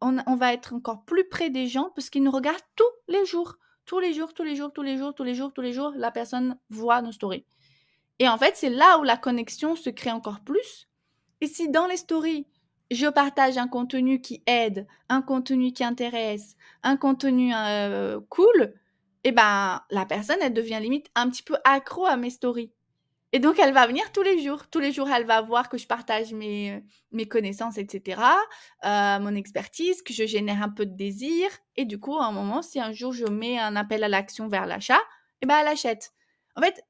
on, 0.00 0.36
va 0.36 0.52
être 0.52 0.74
encore 0.74 1.04
plus 1.04 1.28
près 1.28 1.50
des 1.50 1.66
gens 1.66 1.90
parce 1.94 2.10
qu'ils 2.10 2.22
nous 2.22 2.30
regardent 2.30 2.58
tous 2.76 2.84
les 3.08 3.24
jours. 3.26 3.56
Tous 3.84 3.98
les 3.98 4.12
jours, 4.12 4.34
tous 4.34 4.42
les 4.42 4.54
jours, 4.54 4.72
tous 4.72 4.82
les 4.82 4.96
jours, 4.96 5.14
tous 5.14 5.24
les 5.24 5.34
jours, 5.34 5.52
tous 5.52 5.62
les 5.62 5.72
jours, 5.72 5.92
la 5.96 6.10
personne 6.10 6.58
voit 6.68 7.02
nos 7.02 7.12
stories. 7.12 7.46
Et 8.18 8.28
en 8.28 8.36
fait, 8.36 8.56
c'est 8.56 8.70
là 8.70 8.98
où 8.98 9.02
la 9.02 9.16
connexion 9.16 9.76
se 9.76 9.90
crée 9.90 10.10
encore 10.10 10.40
plus. 10.40 10.88
Et 11.40 11.46
si 11.46 11.70
dans 11.70 11.86
les 11.86 11.96
stories, 11.96 12.46
je 12.90 13.06
partage 13.06 13.58
un 13.58 13.68
contenu 13.68 14.20
qui 14.20 14.42
aide, 14.46 14.86
un 15.08 15.22
contenu 15.22 15.72
qui 15.72 15.84
intéresse, 15.84 16.56
un 16.82 16.96
contenu 16.96 17.52
euh, 17.54 18.20
cool, 18.28 18.74
eh 19.24 19.32
ben 19.32 19.82
la 19.90 20.06
personne, 20.06 20.38
elle 20.40 20.54
devient 20.54 20.78
limite 20.80 21.10
un 21.14 21.28
petit 21.28 21.42
peu 21.42 21.56
accro 21.64 22.06
à 22.06 22.16
mes 22.16 22.30
stories. 22.30 22.72
Et 23.32 23.40
donc, 23.40 23.58
elle 23.58 23.74
va 23.74 23.86
venir 23.86 24.10
tous 24.12 24.22
les 24.22 24.42
jours. 24.42 24.68
Tous 24.68 24.80
les 24.80 24.90
jours, 24.90 25.08
elle 25.10 25.26
va 25.26 25.42
voir 25.42 25.68
que 25.68 25.76
je 25.76 25.86
partage 25.86 26.32
mes, 26.32 26.82
mes 27.12 27.26
connaissances, 27.28 27.76
etc., 27.76 28.22
euh, 28.84 29.18
mon 29.18 29.34
expertise, 29.34 30.02
que 30.02 30.14
je 30.14 30.24
génère 30.24 30.62
un 30.62 30.70
peu 30.70 30.86
de 30.86 30.96
désir. 30.96 31.50
Et 31.76 31.84
du 31.84 32.00
coup, 32.00 32.16
à 32.16 32.24
un 32.24 32.32
moment, 32.32 32.62
si 32.62 32.80
un 32.80 32.92
jour 32.92 33.12
je 33.12 33.26
mets 33.26 33.58
un 33.58 33.76
appel 33.76 34.02
à 34.02 34.08
l'action 34.08 34.48
vers 34.48 34.66
l'achat, 34.66 35.00
eh 35.42 35.46
ben, 35.46 35.58
elle 35.60 35.68
achète. 35.68 36.12
En 36.56 36.62
fait, 36.62 36.82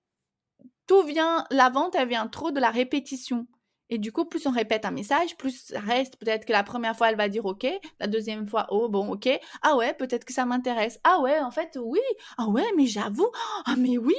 tout 0.87 1.03
vient, 1.03 1.45
la 1.51 1.71
vente, 1.71 1.95
elle 1.97 2.09
vient 2.09 2.29
trop 2.29 2.53
de 2.53 2.61
la 2.61 2.71
répétition. 2.71 3.47
Et 3.91 3.99
du 3.99 4.13
coup, 4.13 4.25
plus 4.27 4.47
on 4.47 4.51
répète 4.51 4.85
un 4.85 4.91
message, 4.91 5.37
plus 5.37 5.67
ça 5.69 5.81
reste. 5.81 6.17
Peut-être 6.17 6.45
que 6.45 6.53
la 6.53 6.63
première 6.63 6.97
fois, 6.97 7.11
elle 7.11 7.17
va 7.17 7.29
dire 7.29 7.47
OK. 7.47 7.67
La 8.01 8.07
deuxième 8.07 8.47
fois, 8.47 8.67
oh 8.71 8.89
bon, 8.89 9.13
OK. 9.13 9.29
Ah 9.63 9.77
ouais, 9.77 9.95
peut-être 9.95 10.25
que 10.25 10.33
ça 10.33 10.45
m'intéresse. 10.45 11.01
Ah 11.05 11.21
ouais, 11.21 11.41
en 11.41 11.51
fait, 11.51 11.79
oui. 11.81 12.01
Ah 12.37 12.49
ouais, 12.49 12.67
mais 12.77 12.87
j'avoue. 12.87 13.31
Ah 13.65 13.77
mais 13.77 13.97
oui. 13.99 14.17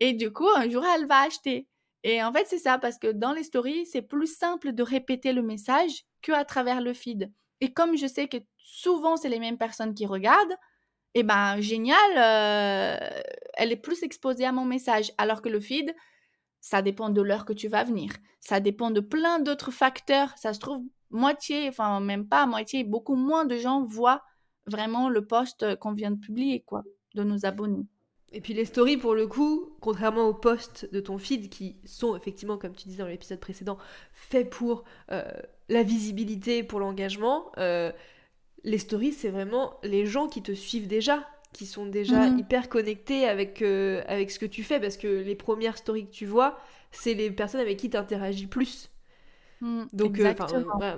Et 0.00 0.12
du 0.12 0.32
coup, 0.32 0.48
un 0.56 0.68
jour, 0.68 0.84
elle 0.84 1.06
va 1.06 1.20
acheter. 1.20 1.68
Et 2.04 2.22
en 2.22 2.32
fait, 2.32 2.46
c'est 2.48 2.58
ça, 2.58 2.78
parce 2.78 2.98
que 2.98 3.12
dans 3.12 3.32
les 3.32 3.44
stories, 3.44 3.86
c'est 3.86 4.02
plus 4.02 4.26
simple 4.26 4.72
de 4.72 4.82
répéter 4.82 5.32
le 5.32 5.42
message 5.42 6.04
qu'à 6.20 6.44
travers 6.44 6.80
le 6.80 6.94
feed. 6.94 7.32
Et 7.60 7.72
comme 7.72 7.96
je 7.96 8.06
sais 8.08 8.26
que 8.28 8.38
souvent, 8.58 9.16
c'est 9.16 9.28
les 9.28 9.38
mêmes 9.38 9.58
personnes 9.58 9.94
qui 9.94 10.06
regardent, 10.06 10.56
eh 11.14 11.22
ben, 11.22 11.60
génial, 11.60 11.98
euh, 12.16 13.20
elle 13.54 13.70
est 13.70 13.76
plus 13.76 14.02
exposée 14.02 14.44
à 14.44 14.52
mon 14.52 14.64
message. 14.64 15.12
Alors 15.18 15.42
que 15.42 15.48
le 15.48 15.60
feed, 15.60 15.94
ça 16.62 16.80
dépend 16.80 17.10
de 17.10 17.20
l'heure 17.20 17.44
que 17.44 17.52
tu 17.52 17.68
vas 17.68 17.84
venir. 17.84 18.12
Ça 18.40 18.60
dépend 18.60 18.90
de 18.90 19.00
plein 19.00 19.40
d'autres 19.40 19.72
facteurs. 19.72 20.32
Ça 20.38 20.54
se 20.54 20.60
trouve, 20.60 20.82
moitié, 21.10 21.68
enfin 21.68 22.00
même 22.00 22.26
pas 22.26 22.46
moitié, 22.46 22.84
beaucoup 22.84 23.16
moins 23.16 23.44
de 23.44 23.58
gens 23.58 23.84
voient 23.84 24.22
vraiment 24.66 25.10
le 25.10 25.26
post 25.26 25.76
qu'on 25.76 25.92
vient 25.92 26.12
de 26.12 26.18
publier, 26.18 26.62
quoi, 26.62 26.84
de 27.14 27.24
nos 27.24 27.44
abonnés. 27.44 27.86
Et 28.30 28.40
puis 28.40 28.54
les 28.54 28.64
stories, 28.64 28.96
pour 28.96 29.14
le 29.14 29.26
coup, 29.26 29.76
contrairement 29.80 30.26
aux 30.26 30.34
posts 30.34 30.90
de 30.90 31.00
ton 31.00 31.18
feed, 31.18 31.50
qui 31.50 31.80
sont 31.84 32.16
effectivement, 32.16 32.56
comme 32.56 32.74
tu 32.74 32.88
disais 32.88 33.02
dans 33.02 33.08
l'épisode 33.08 33.40
précédent, 33.40 33.76
faits 34.12 34.48
pour 34.48 34.84
euh, 35.10 35.24
la 35.68 35.82
visibilité, 35.82 36.62
pour 36.62 36.80
l'engagement, 36.80 37.52
euh, 37.58 37.92
les 38.64 38.78
stories, 38.78 39.12
c'est 39.12 39.28
vraiment 39.28 39.74
les 39.82 40.06
gens 40.06 40.28
qui 40.28 40.42
te 40.42 40.52
suivent 40.52 40.86
déjà 40.86 41.28
qui 41.52 41.66
sont 41.66 41.86
déjà 41.86 42.28
mmh. 42.28 42.38
hyper 42.38 42.68
connectés 42.68 43.26
avec, 43.26 43.62
euh, 43.62 44.02
avec 44.06 44.30
ce 44.30 44.38
que 44.38 44.46
tu 44.46 44.62
fais 44.62 44.80
parce 44.80 44.96
que 44.96 45.06
les 45.06 45.34
premières 45.34 45.76
stories 45.76 46.06
que 46.06 46.12
tu 46.12 46.26
vois, 46.26 46.58
c'est 46.90 47.14
les 47.14 47.30
personnes 47.30 47.60
avec 47.60 47.78
qui 47.78 47.90
tu 47.90 47.96
interagis 47.96 48.46
plus. 48.46 48.88
Mmh, 49.60 49.84
Donc, 49.92 50.18
euh, 50.18 50.34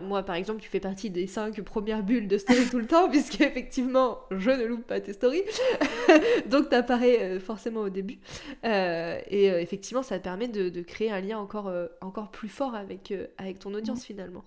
moi, 0.00 0.22
par 0.22 0.36
exemple, 0.36 0.62
tu 0.62 0.70
fais 0.70 0.80
partie 0.80 1.10
des 1.10 1.26
cinq 1.26 1.60
premières 1.60 2.02
bulles 2.02 2.28
de 2.28 2.38
stories 2.38 2.70
tout 2.70 2.78
le 2.78 2.86
temps, 2.86 3.08
puisque 3.10 3.40
effectivement, 3.42 4.20
je 4.30 4.50
ne 4.50 4.64
loupe 4.64 4.86
pas 4.86 5.00
tes 5.00 5.12
stories. 5.12 5.42
Donc, 6.46 6.70
tu 6.70 6.74
apparais 6.74 7.20
euh, 7.20 7.40
forcément 7.40 7.80
au 7.80 7.90
début. 7.90 8.20
et 8.62 9.46
effectivement, 9.46 10.02
ça 10.02 10.18
te 10.18 10.24
permet 10.24 10.48
de, 10.48 10.70
de, 10.70 10.80
créer 10.80 11.10
un 11.10 11.20
lien 11.20 11.38
encore, 11.38 11.70
encore 12.00 12.30
plus 12.30 12.48
fort 12.48 12.74
avec, 12.74 13.12
avec 13.36 13.58
ton 13.58 13.74
audience, 13.74 13.98
mmh. 13.98 14.06
finalement. 14.06 14.44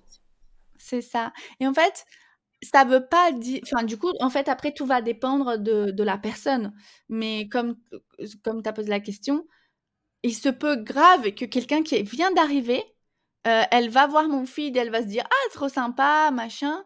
C'est 0.80 1.02
ça. 1.02 1.32
Et 1.60 1.68
en 1.68 1.74
fait, 1.74 2.06
ça 2.64 2.84
veut 2.86 3.08
pas 3.08 3.32
dire 3.32 3.62
enfin, 3.64 3.84
du 3.86 3.98
coup, 3.98 4.12
en 4.20 4.30
fait, 4.30 4.50
après, 4.50 4.74
tout 4.74 4.86
va 4.86 5.02
dépendre 5.02 5.58
de 5.58 6.04
la 6.04 6.18
personne. 6.18 6.74
Mais 7.10 7.48
comme 7.50 7.76
comme 8.44 8.64
tu 8.64 8.70
as 8.70 8.74
posé 8.74 8.90
la 8.90 9.00
question, 9.00 9.46
il 10.24 10.36
se 10.36 10.50
peut 10.50 10.78
grave 10.78 11.32
que 11.32 11.46
quelqu'un 11.46 11.84
qui 11.84 12.02
vient 12.04 12.32
d'arriver, 12.32 12.84
euh, 13.48 13.64
elle 13.72 13.90
va 13.90 14.08
voir 14.08 14.28
mon 14.30 14.46
feed, 14.46 14.78
elle 14.78 14.92
va 14.92 15.02
se 15.02 15.08
dire: 15.08 15.26
«Ah, 15.26 15.50
trop 15.54 15.70
sympa, 15.70 16.32
machin». 16.32 16.84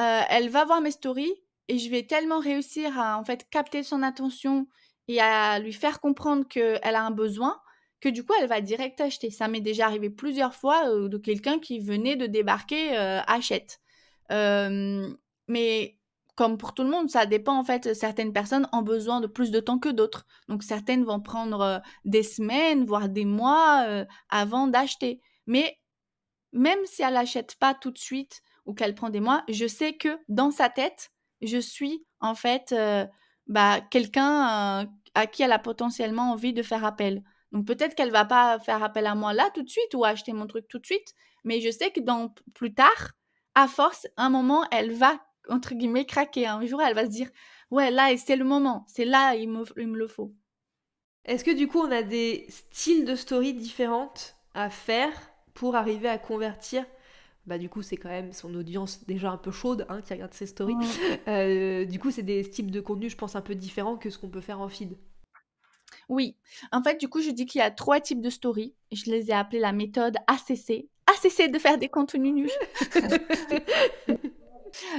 Euh, 0.00 0.22
elle 0.30 0.48
va 0.48 0.64
voir 0.64 0.80
mes 0.80 0.90
stories 0.90 1.34
et 1.68 1.78
je 1.78 1.90
vais 1.90 2.04
tellement 2.06 2.40
réussir 2.40 2.98
à, 2.98 3.18
en 3.18 3.24
fait, 3.24 3.46
capter 3.50 3.82
son 3.82 4.02
attention 4.02 4.66
et 5.08 5.20
à 5.20 5.58
lui 5.58 5.72
faire 5.72 6.00
comprendre 6.00 6.48
qu'elle 6.48 6.80
a 6.82 7.04
un 7.04 7.10
besoin, 7.10 7.60
que 8.00 8.08
du 8.08 8.24
coup, 8.24 8.32
elle 8.40 8.48
va 8.48 8.60
direct 8.62 9.00
acheter. 9.00 9.30
Ça 9.30 9.48
m'est 9.48 9.60
déjà 9.60 9.86
arrivé 9.86 10.10
plusieurs 10.10 10.54
fois, 10.54 10.88
euh, 10.88 11.08
de 11.08 11.18
quelqu'un 11.18 11.58
qui 11.58 11.80
venait 11.80 12.16
de 12.16 12.26
débarquer, 12.26 12.96
achète 12.96 13.81
mais 14.30 15.98
comme 16.34 16.56
pour 16.56 16.72
tout 16.74 16.82
le 16.82 16.90
monde, 16.90 17.10
ça 17.10 17.26
dépend 17.26 17.58
en 17.58 17.64
fait. 17.64 17.94
Certaines 17.94 18.32
personnes 18.32 18.68
ont 18.72 18.82
besoin 18.82 19.20
de 19.20 19.26
plus 19.26 19.50
de 19.50 19.60
temps 19.60 19.78
que 19.78 19.90
d'autres. 19.90 20.26
Donc 20.48 20.62
certaines 20.62 21.04
vont 21.04 21.20
prendre 21.20 21.82
des 22.04 22.22
semaines, 22.22 22.84
voire 22.84 23.08
des 23.08 23.24
mois 23.26 24.04
avant 24.30 24.66
d'acheter. 24.66 25.20
Mais 25.46 25.78
même 26.52 26.78
si 26.84 27.02
elle 27.02 27.14
n'achète 27.14 27.56
pas 27.56 27.74
tout 27.74 27.90
de 27.90 27.98
suite 27.98 28.42
ou 28.64 28.74
qu'elle 28.74 28.94
prend 28.94 29.10
des 29.10 29.20
mois, 29.20 29.44
je 29.48 29.66
sais 29.66 29.94
que 29.94 30.18
dans 30.28 30.50
sa 30.50 30.68
tête, 30.70 31.10
je 31.42 31.58
suis 31.58 32.06
en 32.20 32.34
fait 32.34 32.74
bah, 33.46 33.80
quelqu'un 33.90 34.88
à 35.14 35.26
qui 35.26 35.42
elle 35.42 35.52
a 35.52 35.58
potentiellement 35.58 36.32
envie 36.32 36.54
de 36.54 36.62
faire 36.62 36.84
appel. 36.84 37.22
Donc 37.50 37.66
peut-être 37.66 37.94
qu'elle 37.94 38.10
va 38.10 38.24
pas 38.24 38.58
faire 38.58 38.82
appel 38.82 39.06
à 39.06 39.14
moi 39.14 39.34
là 39.34 39.50
tout 39.52 39.62
de 39.62 39.68
suite 39.68 39.94
ou 39.94 40.04
acheter 40.04 40.32
mon 40.32 40.46
truc 40.46 40.66
tout 40.68 40.78
de 40.78 40.86
suite, 40.86 41.14
mais 41.44 41.60
je 41.60 41.70
sais 41.70 41.90
que 41.90 42.00
dans 42.00 42.34
plus 42.54 42.72
tard, 42.72 43.12
à 43.54 43.68
force, 43.68 44.06
un 44.16 44.30
moment, 44.30 44.64
elle 44.70 44.92
va, 44.92 45.20
entre 45.48 45.74
guillemets, 45.74 46.06
craquer. 46.06 46.46
Un 46.46 46.64
jour, 46.66 46.80
elle 46.82 46.94
va 46.94 47.04
se 47.04 47.10
dire, 47.10 47.28
ouais, 47.70 47.90
là, 47.90 48.14
c'est 48.16 48.36
le 48.36 48.44
moment, 48.44 48.84
c'est 48.88 49.04
là, 49.04 49.34
il 49.34 49.48
me, 49.48 49.64
il 49.76 49.88
me 49.88 49.98
le 49.98 50.06
faut. 50.06 50.34
Est-ce 51.24 51.44
que 51.44 51.54
du 51.54 51.68
coup, 51.68 51.78
on 51.78 51.90
a 51.90 52.02
des 52.02 52.46
styles 52.48 53.04
de 53.04 53.14
story 53.14 53.54
différentes 53.54 54.36
à 54.54 54.70
faire 54.70 55.12
pour 55.54 55.76
arriver 55.76 56.08
à 56.08 56.18
convertir? 56.18 56.84
Bah 57.46 57.58
du 57.58 57.68
coup 57.68 57.82
c'est 57.82 57.96
quand 57.96 58.08
même 58.08 58.32
son 58.32 58.54
audience 58.54 59.04
déjà 59.06 59.32
un 59.32 59.36
peu 59.36 59.50
chaude 59.50 59.84
hein, 59.88 60.00
qui 60.00 60.12
regarde 60.12 60.32
ses 60.32 60.46
stories. 60.46 60.76
Euh, 61.28 61.84
du 61.84 61.98
coup 61.98 62.10
c'est 62.10 62.22
des 62.22 62.48
types 62.48 62.70
de 62.70 62.80
contenu 62.80 63.08
je 63.08 63.16
pense 63.16 63.36
un 63.36 63.40
peu 63.40 63.54
différents 63.54 63.96
que 63.96 64.10
ce 64.10 64.18
qu'on 64.18 64.28
peut 64.28 64.40
faire 64.40 64.60
en 64.60 64.68
feed. 64.68 64.96
Oui, 66.08 66.36
en 66.72 66.82
fait 66.82 67.00
du 67.00 67.08
coup 67.08 67.20
je 67.20 67.30
dis 67.30 67.46
qu'il 67.46 67.58
y 67.58 67.62
a 67.62 67.70
trois 67.70 68.00
types 68.00 68.20
de 68.20 68.30
stories. 68.30 68.74
Je 68.92 69.10
les 69.10 69.30
ai 69.30 69.32
appelés 69.32 69.60
la 69.60 69.72
méthode 69.72 70.16
ACC. 70.26 70.88
ACC 71.12 71.50
de 71.50 71.58
faire 71.58 71.78
des 71.78 71.88
contenus 71.88 72.32
nuls. 72.32 72.50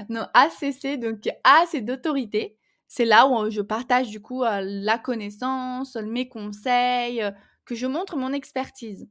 non, 0.10 0.26
ACC, 0.34 1.00
donc 1.00 1.28
A, 1.44 1.66
c'est 1.70 1.82
d'autorité. 1.82 2.58
C'est 2.88 3.06
là 3.06 3.28
où 3.28 3.50
je 3.50 3.62
partage 3.62 4.10
du 4.10 4.22
coup 4.22 4.44
euh, 4.44 4.62
la 4.62 4.98
connaissance, 4.98 5.96
mes 5.96 6.30
conseils, 6.30 7.24
euh, 7.24 7.32
que 7.66 7.76
je 7.76 7.88
montre 7.88 8.18
mon 8.18 8.34
expertise. 8.34 9.08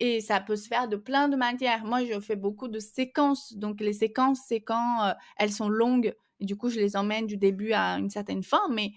Et 0.00 0.20
ça 0.20 0.40
peut 0.40 0.56
se 0.56 0.66
faire 0.66 0.88
de 0.88 0.96
plein 0.96 1.28
de 1.28 1.36
manières. 1.36 1.84
Moi, 1.84 2.04
je 2.04 2.18
fais 2.20 2.36
beaucoup 2.36 2.68
de 2.68 2.80
séquences. 2.80 3.54
Donc, 3.54 3.80
les 3.80 3.92
séquences, 3.92 4.40
c'est 4.48 4.60
quand 4.60 5.04
euh, 5.04 5.12
elles 5.36 5.52
sont 5.52 5.68
longues. 5.68 6.14
Du 6.40 6.56
coup, 6.56 6.70
je 6.70 6.80
les 6.80 6.96
emmène 6.96 7.26
du 7.26 7.36
début 7.36 7.72
à 7.72 7.98
une 7.98 8.10
certaine 8.10 8.42
fin. 8.42 8.62
Mais 8.70 8.92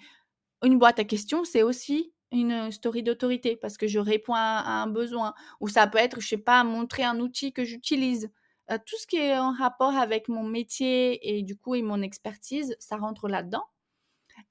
une 0.63 0.79
boîte 0.79 1.00
à 1.00 1.03
questions, 1.03 1.43
c'est 1.43 1.62
aussi 1.62 2.12
une 2.32 2.72
story 2.72 3.03
d'autorité 3.03 3.55
parce 3.55 3.77
que 3.77 3.88
je 3.88 4.00
réponds 4.00 4.34
à, 4.36 4.82
un 4.84 4.88
besoin. 4.88 5.34
Ou 5.60 5.67
ça 5.67 5.88
peut 5.88 5.98
être, 5.98 6.20
je 6.20 6.27
sais 6.27 6.38
pas, 6.38 6.63
montrer 6.63 7.03
un 7.03 7.20
outil 7.20 7.53
que 7.53 7.63
j'utilise. 7.63 8.32
Euh, 8.72 8.77
tout 8.84 8.98
ce 8.98 9.05
qui 9.05 9.17
est 9.17 9.38
en 9.38 9.53
rapport 9.53 9.96
avec 9.96 10.27
mon 10.27 10.44
métier 10.44 11.38
et 11.38 11.44
du 11.44 11.55
coup 11.55 11.75
et 11.75 11.84
mon 11.84 12.01
expertise, 12.01 12.75
ça 12.79 12.98
rentre 12.98 13.27
là-dedans. 13.27 13.63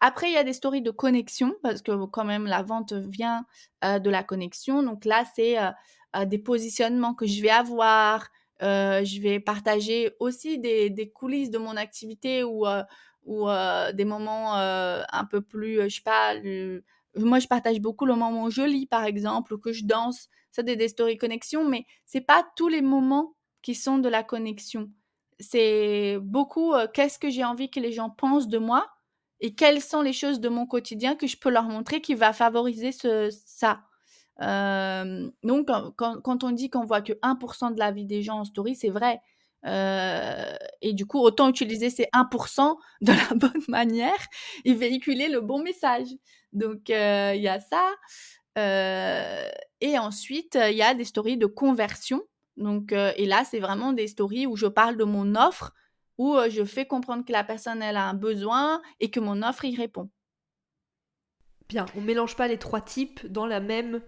Après, 0.01 0.29
il 0.29 0.35
y 0.35 0.39
a 0.39 0.45
des 0.45 0.53
stories 0.53 0.83
de 0.83 0.91
connexion 0.91 1.55
parce 1.63 1.83
que 1.83 2.07
quand 2.07 2.25
même 2.25 2.47
la 2.47 2.63
vente 2.63 2.93
vient 2.93 3.45
euh, 3.85 3.99
de 3.99 4.11
la 4.11 4.23
connexion. 4.23 4.83
Donc 4.83 5.05
là, 5.05 5.25
c'est 5.35 5.59
euh, 5.59 6.25
des 6.27 6.39
positionnements 6.39 7.15
que 7.15 7.27
je 7.27 7.43
vais 7.43 7.51
avoir. 7.51 8.31
je 8.61 9.21
vais 9.21 9.41
partager 9.41 10.13
aussi 10.21 10.59
des, 10.59 10.91
des, 10.91 11.11
coulisses 11.11 11.51
de 11.51 11.59
mon 11.59 11.77
activité 11.77 12.45
ou, 12.45 12.67
ou 13.25 13.49
des 13.93 14.05
moments 14.05 14.55
un 14.55 15.25
peu 15.29 15.41
plus, 15.43 15.83
je 15.83 15.97
sais 15.97 16.03
pas, 16.03 16.35
moi, 17.17 17.39
je 17.39 17.47
partage 17.47 17.81
beaucoup 17.81 18.07
le 18.07 18.15
moment 18.15 18.45
où 18.45 18.51
je 18.51 18.63
lis, 18.63 18.87
par 18.87 19.05
exemple, 19.05 19.55
ou 19.55 19.59
que 19.59 19.73
je 19.73 19.85
danse. 19.85 20.29
Ça, 20.53 20.63
des, 20.63 20.77
des 20.77 20.89
stories 20.89 21.19
connexion, 21.19 21.69
mais 21.69 21.87
c'est 22.07 22.21
pas 22.21 22.47
tous 22.57 22.69
les 22.69 22.83
moments 22.83 23.35
qui 23.63 23.75
sont 23.75 23.99
de 23.99 24.09
la 24.09 24.23
connexion. 24.23 24.91
C'est 25.41 26.19
beaucoup 26.21 26.75
euh, 26.75 26.87
qu'est-ce 26.93 27.19
que 27.19 27.31
j'ai 27.31 27.45
envie 27.45 27.71
que 27.71 27.81
les 27.81 27.91
gens 27.93 28.11
pensent 28.11 28.47
de 28.47 28.59
moi 28.59 28.89
et 29.41 29.55
quelles 29.55 29.81
sont 29.81 30.03
les 30.03 30.13
choses 30.13 30.39
de 30.41 30.49
mon 30.49 30.67
quotidien 30.67 31.17
que 31.17 31.27
je 31.27 31.37
peux 31.37 31.51
leur 31.51 31.65
montrer 31.65 32.01
qui 32.01 32.15
va 32.15 32.33
favoriser 32.33 32.93
ce, 32.93 33.31
ça. 33.47 33.83
donc, 35.43 35.69
quand, 35.97 36.21
quand, 36.23 36.45
on 36.45 36.51
dit 36.51 36.71
qu'on 36.71 36.85
voit 36.85 37.03
que 37.03 37.15
1% 37.15 37.75
de 37.75 37.79
la 37.79 37.91
vie 37.91 38.07
des 38.07 38.23
gens 38.23 38.39
en 38.41 38.45
story, 38.45 38.77
c'est 38.77 38.91
vrai. 38.91 39.21
Et 39.65 40.93
du 40.93 41.07
coup, 41.07 41.21
autant 41.21 41.49
utiliser 41.49 41.91
ces 41.91 42.09
1% 42.13 42.77
de 43.01 43.13
la 43.13 43.35
bonne 43.35 43.63
manière 43.69 44.27
et 44.65 44.75
véhiculer 44.75 45.29
le 45.29 45.41
bon 45.41 45.63
message. 45.63 46.09
Donc, 46.53 46.89
il 46.89 47.41
y 47.41 47.49
a 47.49 47.61
ça. 47.61 47.95
et 49.81 49.99
ensuite, 49.99 50.59
il 50.61 50.77
y 50.77 50.83
a 50.83 50.95
des 50.95 51.05
stories 51.05 51.37
de 51.37 51.47
conversion. 51.47 52.23
Donc, 52.57 52.93
et 52.93 53.27
là, 53.27 53.45
c'est 53.45 53.61
vraiment 53.61 53.93
des 53.93 54.07
stories 54.07 54.47
où 54.47 54.57
je 54.57 54.67
parle 54.67 54.97
de 54.97 55.05
mon 55.05 55.35
offre, 55.35 55.73
où 56.19 56.37
je 56.49 56.65
fais 56.65 56.87
comprendre 56.87 57.25
que 57.25 57.33
la 57.33 57.45
personne, 57.45 57.83
elle 57.83 57.97
a 57.97 58.09
un 58.09 58.15
besoin 58.15 58.81
et 59.01 59.11
que 59.11 59.21
mon 59.21 59.43
offre 59.43 59.65
y 59.65 59.77
répond. 59.77 60.11
Bien, 61.69 61.87
on 61.97 62.01
mélange 62.01 62.37
pas 62.37 62.47
les 62.47 62.59
trois 62.59 62.81
types 62.81 63.27
dans 63.27 63.47
la 63.47 63.61
même 63.61 64.03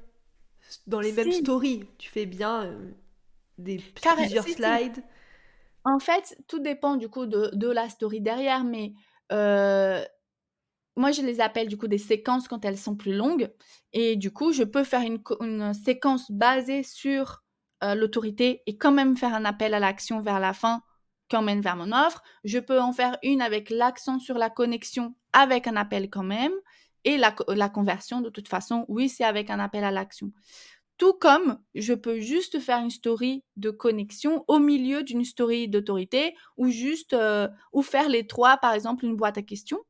dans 0.87 1.01
les 1.01 1.13
mêmes 1.13 1.33
stories. 1.33 1.85
Tu 1.99 2.11
fais 2.11 2.27
bien 2.27 2.77
des 3.59 3.79
plusieurs 3.79 4.45
slides. 4.45 5.03
En 5.89 6.01
fait, 6.01 6.37
tout 6.49 6.59
dépend 6.59 6.97
du 6.97 7.09
coup 7.09 7.27
de, 7.27 7.69
la 7.71 7.89
story 7.89 8.21
derrière, 8.21 8.65
mais 8.65 8.93
moi 9.31 11.13
je 11.13 11.23
les 11.23 11.41
appelle 11.41 11.69
du 11.69 11.77
coup 11.77 11.87
des 11.87 11.97
séquences 11.97 12.49
quand 12.49 12.65
elles 12.65 12.77
sont 12.77 12.97
plus 12.97 13.15
longues. 13.15 13.53
Et 13.93 14.17
du 14.17 14.33
coup, 14.33 14.53
je 14.53 14.65
peux 14.65 14.83
faire 14.83 15.03
une, 15.03 15.75
séquence 15.75 16.29
basée 16.31 16.83
sur 16.83 17.45
l'autorité 17.83 18.63
et 18.67 18.77
quand 18.77 18.91
même 18.91 19.17
faire 19.17 19.33
un 19.33 19.45
appel 19.45 19.75
à 19.75 19.79
l'action 19.79 20.21
vers 20.21 20.41
la 20.41 20.53
fin 20.53 20.83
qui 21.29 21.37
emmène 21.37 21.61
vers 21.61 21.77
mon 21.77 21.93
offre. 21.93 22.21
Je 22.43 22.59
peux 22.59 22.81
en 22.81 22.93
faire 22.93 23.17
une 23.23 23.41
avec 23.41 23.71
l'accent 23.71 24.19
sur 24.19 24.39
la 24.39 24.51
connexion 24.51 25.15
avec 25.33 25.69
un 25.69 25.77
appel 25.77 26.11
quand 26.11 26.25
même. 26.25 26.53
Et 27.05 27.17
la 27.17 27.69
conversion, 27.69 28.21
de 28.21 28.31
toute 28.31 28.49
façon, 28.49 28.85
oui, 28.89 29.09
c'est 29.09 29.23
avec 29.23 29.51
un 29.51 29.61
appel 29.61 29.85
à 29.85 29.93
l'action. 29.93 30.33
Tout 30.99 31.13
comme 31.13 31.59
je 31.75 31.93
peux 31.93 32.21
juste 32.21 32.59
faire 32.59 32.79
une 32.79 32.91
story 32.91 33.45
de 33.57 33.71
connexion 33.71 34.45
au 34.49 34.59
milieu 34.59 35.03
d'une 35.03 35.25
story 35.25 35.69
d'autorité 35.69 36.35
ou 36.57 36.69
juste 36.69 37.13
euh, 37.13 37.49
ou 37.73 37.83
faire 37.83 38.09
les 38.09 38.27
trois, 38.27 38.57
par 38.57 38.73
exemple, 38.73 39.05
une 39.05 39.17
boîte 39.17 39.37
à 39.37 39.43
questions. 39.43 39.81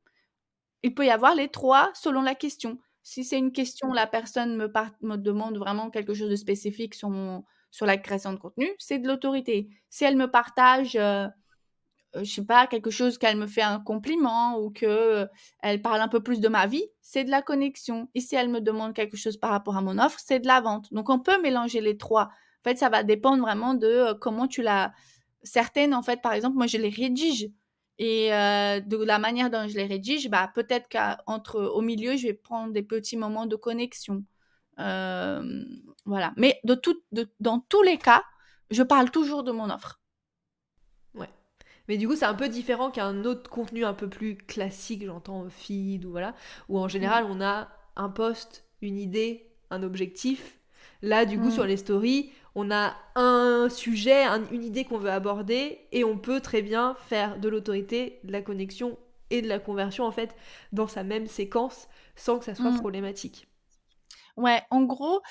Il 0.83 0.93
peut 0.93 1.05
y 1.05 1.09
avoir 1.09 1.33
les 1.33 1.47
trois 1.47 1.91
selon 1.93 2.21
la 2.21 2.35
question. 2.35 2.79
Si 3.03 3.23
c'est 3.23 3.37
une 3.37 3.53
question, 3.53 3.93
la 3.93 4.05
personne 4.05 4.57
me, 4.57 5.17
demande 5.17 5.57
vraiment 5.57 5.89
quelque 5.89 6.13
chose 6.13 6.29
de 6.29 6.35
spécifique 6.35 6.93
sur, 6.93 7.09
sur 7.71 7.85
la 7.85 7.97
création 7.97 8.33
de 8.33 8.37
contenu, 8.37 8.69
c'est 8.77 8.99
de 8.99 9.07
l'autorité. 9.07 9.69
Si 9.89 10.03
elle 10.03 10.17
me 10.17 10.29
partage 10.29 10.97
euh, 10.97 11.27
je 12.15 12.31
sais 12.31 12.45
pas, 12.45 12.67
quelque 12.67 12.89
chose 12.89 13.17
qu'elle 13.17 13.37
me 13.37 13.47
fait 13.47 13.61
un 13.61 13.79
compliment 13.79 14.59
ou 14.59 14.71
que 14.71 14.85
euh, 14.85 15.25
elle 15.61 15.81
parle 15.81 16.01
un 16.01 16.07
peu 16.07 16.21
plus 16.21 16.39
de 16.39 16.47
ma 16.47 16.65
vie, 16.67 16.85
c'est 17.01 17.23
de 17.23 17.31
la 17.31 17.41
connexion. 17.41 18.09
Et 18.15 18.21
si 18.21 18.35
elle 18.35 18.49
me 18.49 18.61
demande 18.61 18.93
quelque 18.93 19.17
chose 19.17 19.37
par 19.37 19.51
rapport 19.51 19.77
à 19.77 19.81
mon 19.81 19.97
offre, 19.99 20.19
c'est 20.23 20.39
de 20.39 20.47
la 20.47 20.61
vente. 20.61 20.91
Donc 20.93 21.09
on 21.09 21.19
peut 21.19 21.41
mélanger 21.41 21.81
les 21.81 21.97
trois. 21.97 22.25
En 22.25 22.69
fait, 22.69 22.77
ça 22.77 22.89
va 22.89 23.03
dépendre 23.03 23.41
vraiment 23.41 23.73
de 23.73 23.87
euh, 23.87 24.13
comment 24.13 24.47
tu 24.47 24.61
l'as. 24.61 24.93
Certaines, 25.43 25.93
en 25.93 26.01
fait, 26.01 26.21
par 26.21 26.33
exemple, 26.33 26.57
moi 26.57 26.67
je 26.67 26.77
les 26.77 26.89
rédige. 26.89 27.49
Et 27.99 28.29
de 28.29 29.03
la 29.03 29.17
manière 29.17 29.49
dont 29.49 29.67
je 29.67 29.75
les 29.75 29.85
rédige, 29.85 30.29
bah, 30.29 30.51
peut-être 30.53 30.87
qu'entre 30.87 31.59
au 31.59 31.81
milieu, 31.81 32.15
je 32.15 32.27
vais 32.27 32.33
prendre 32.33 32.71
des 32.71 32.83
petits 32.83 33.17
moments 33.17 33.47
de 33.47 33.55
connexion. 33.55 34.23
voilà. 34.77 36.33
Mais 36.37 36.59
de 36.63 36.75
tout, 36.75 37.01
dans 37.39 37.59
tous 37.59 37.81
les 37.81 37.97
cas, 37.97 38.23
je 38.69 38.83
parle 38.83 39.09
toujours 39.09 39.43
de 39.43 39.51
mon 39.51 39.71
offre. 39.71 39.99
Mais 41.87 41.97
du 41.97 42.07
coup, 42.07 42.15
c'est 42.15 42.25
un 42.25 42.33
peu 42.33 42.49
différent 42.49 42.91
qu'un 42.91 43.23
autre 43.23 43.49
contenu 43.49 43.85
un 43.85 43.93
peu 43.93 44.09
plus 44.09 44.35
classique, 44.35 45.05
j'entends 45.05 45.49
feed 45.49 46.05
ou 46.05 46.11
voilà, 46.11 46.35
où 46.69 46.79
en 46.79 46.87
général 46.87 47.25
mm. 47.25 47.31
on 47.31 47.41
a 47.41 47.69
un 47.95 48.09
post, 48.09 48.65
une 48.81 48.97
idée, 48.97 49.49
un 49.69 49.83
objectif. 49.83 50.57
Là, 51.01 51.25
du 51.25 51.39
coup, 51.39 51.47
mm. 51.47 51.51
sur 51.51 51.65
les 51.65 51.77
stories, 51.77 52.31
on 52.55 52.71
a 52.71 52.95
un 53.15 53.69
sujet, 53.69 54.25
une 54.51 54.63
idée 54.63 54.83
qu'on 54.83 54.97
veut 54.97 55.11
aborder 55.11 55.87
et 55.91 56.03
on 56.03 56.17
peut 56.17 56.41
très 56.41 56.61
bien 56.61 56.95
faire 57.07 57.39
de 57.39 57.49
l'autorité, 57.49 58.19
de 58.23 58.31
la 58.31 58.41
connexion 58.41 58.97
et 59.29 59.41
de 59.41 59.47
la 59.47 59.59
conversion 59.59 60.05
en 60.05 60.11
fait 60.11 60.35
dans 60.71 60.87
sa 60.87 61.03
même 61.03 61.27
séquence 61.27 61.87
sans 62.15 62.39
que 62.39 62.45
ça 62.45 62.55
soit 62.55 62.71
mm. 62.71 62.79
problématique. 62.79 63.47
Ouais, 64.37 64.61
en 64.69 64.83
gros, 64.83 65.21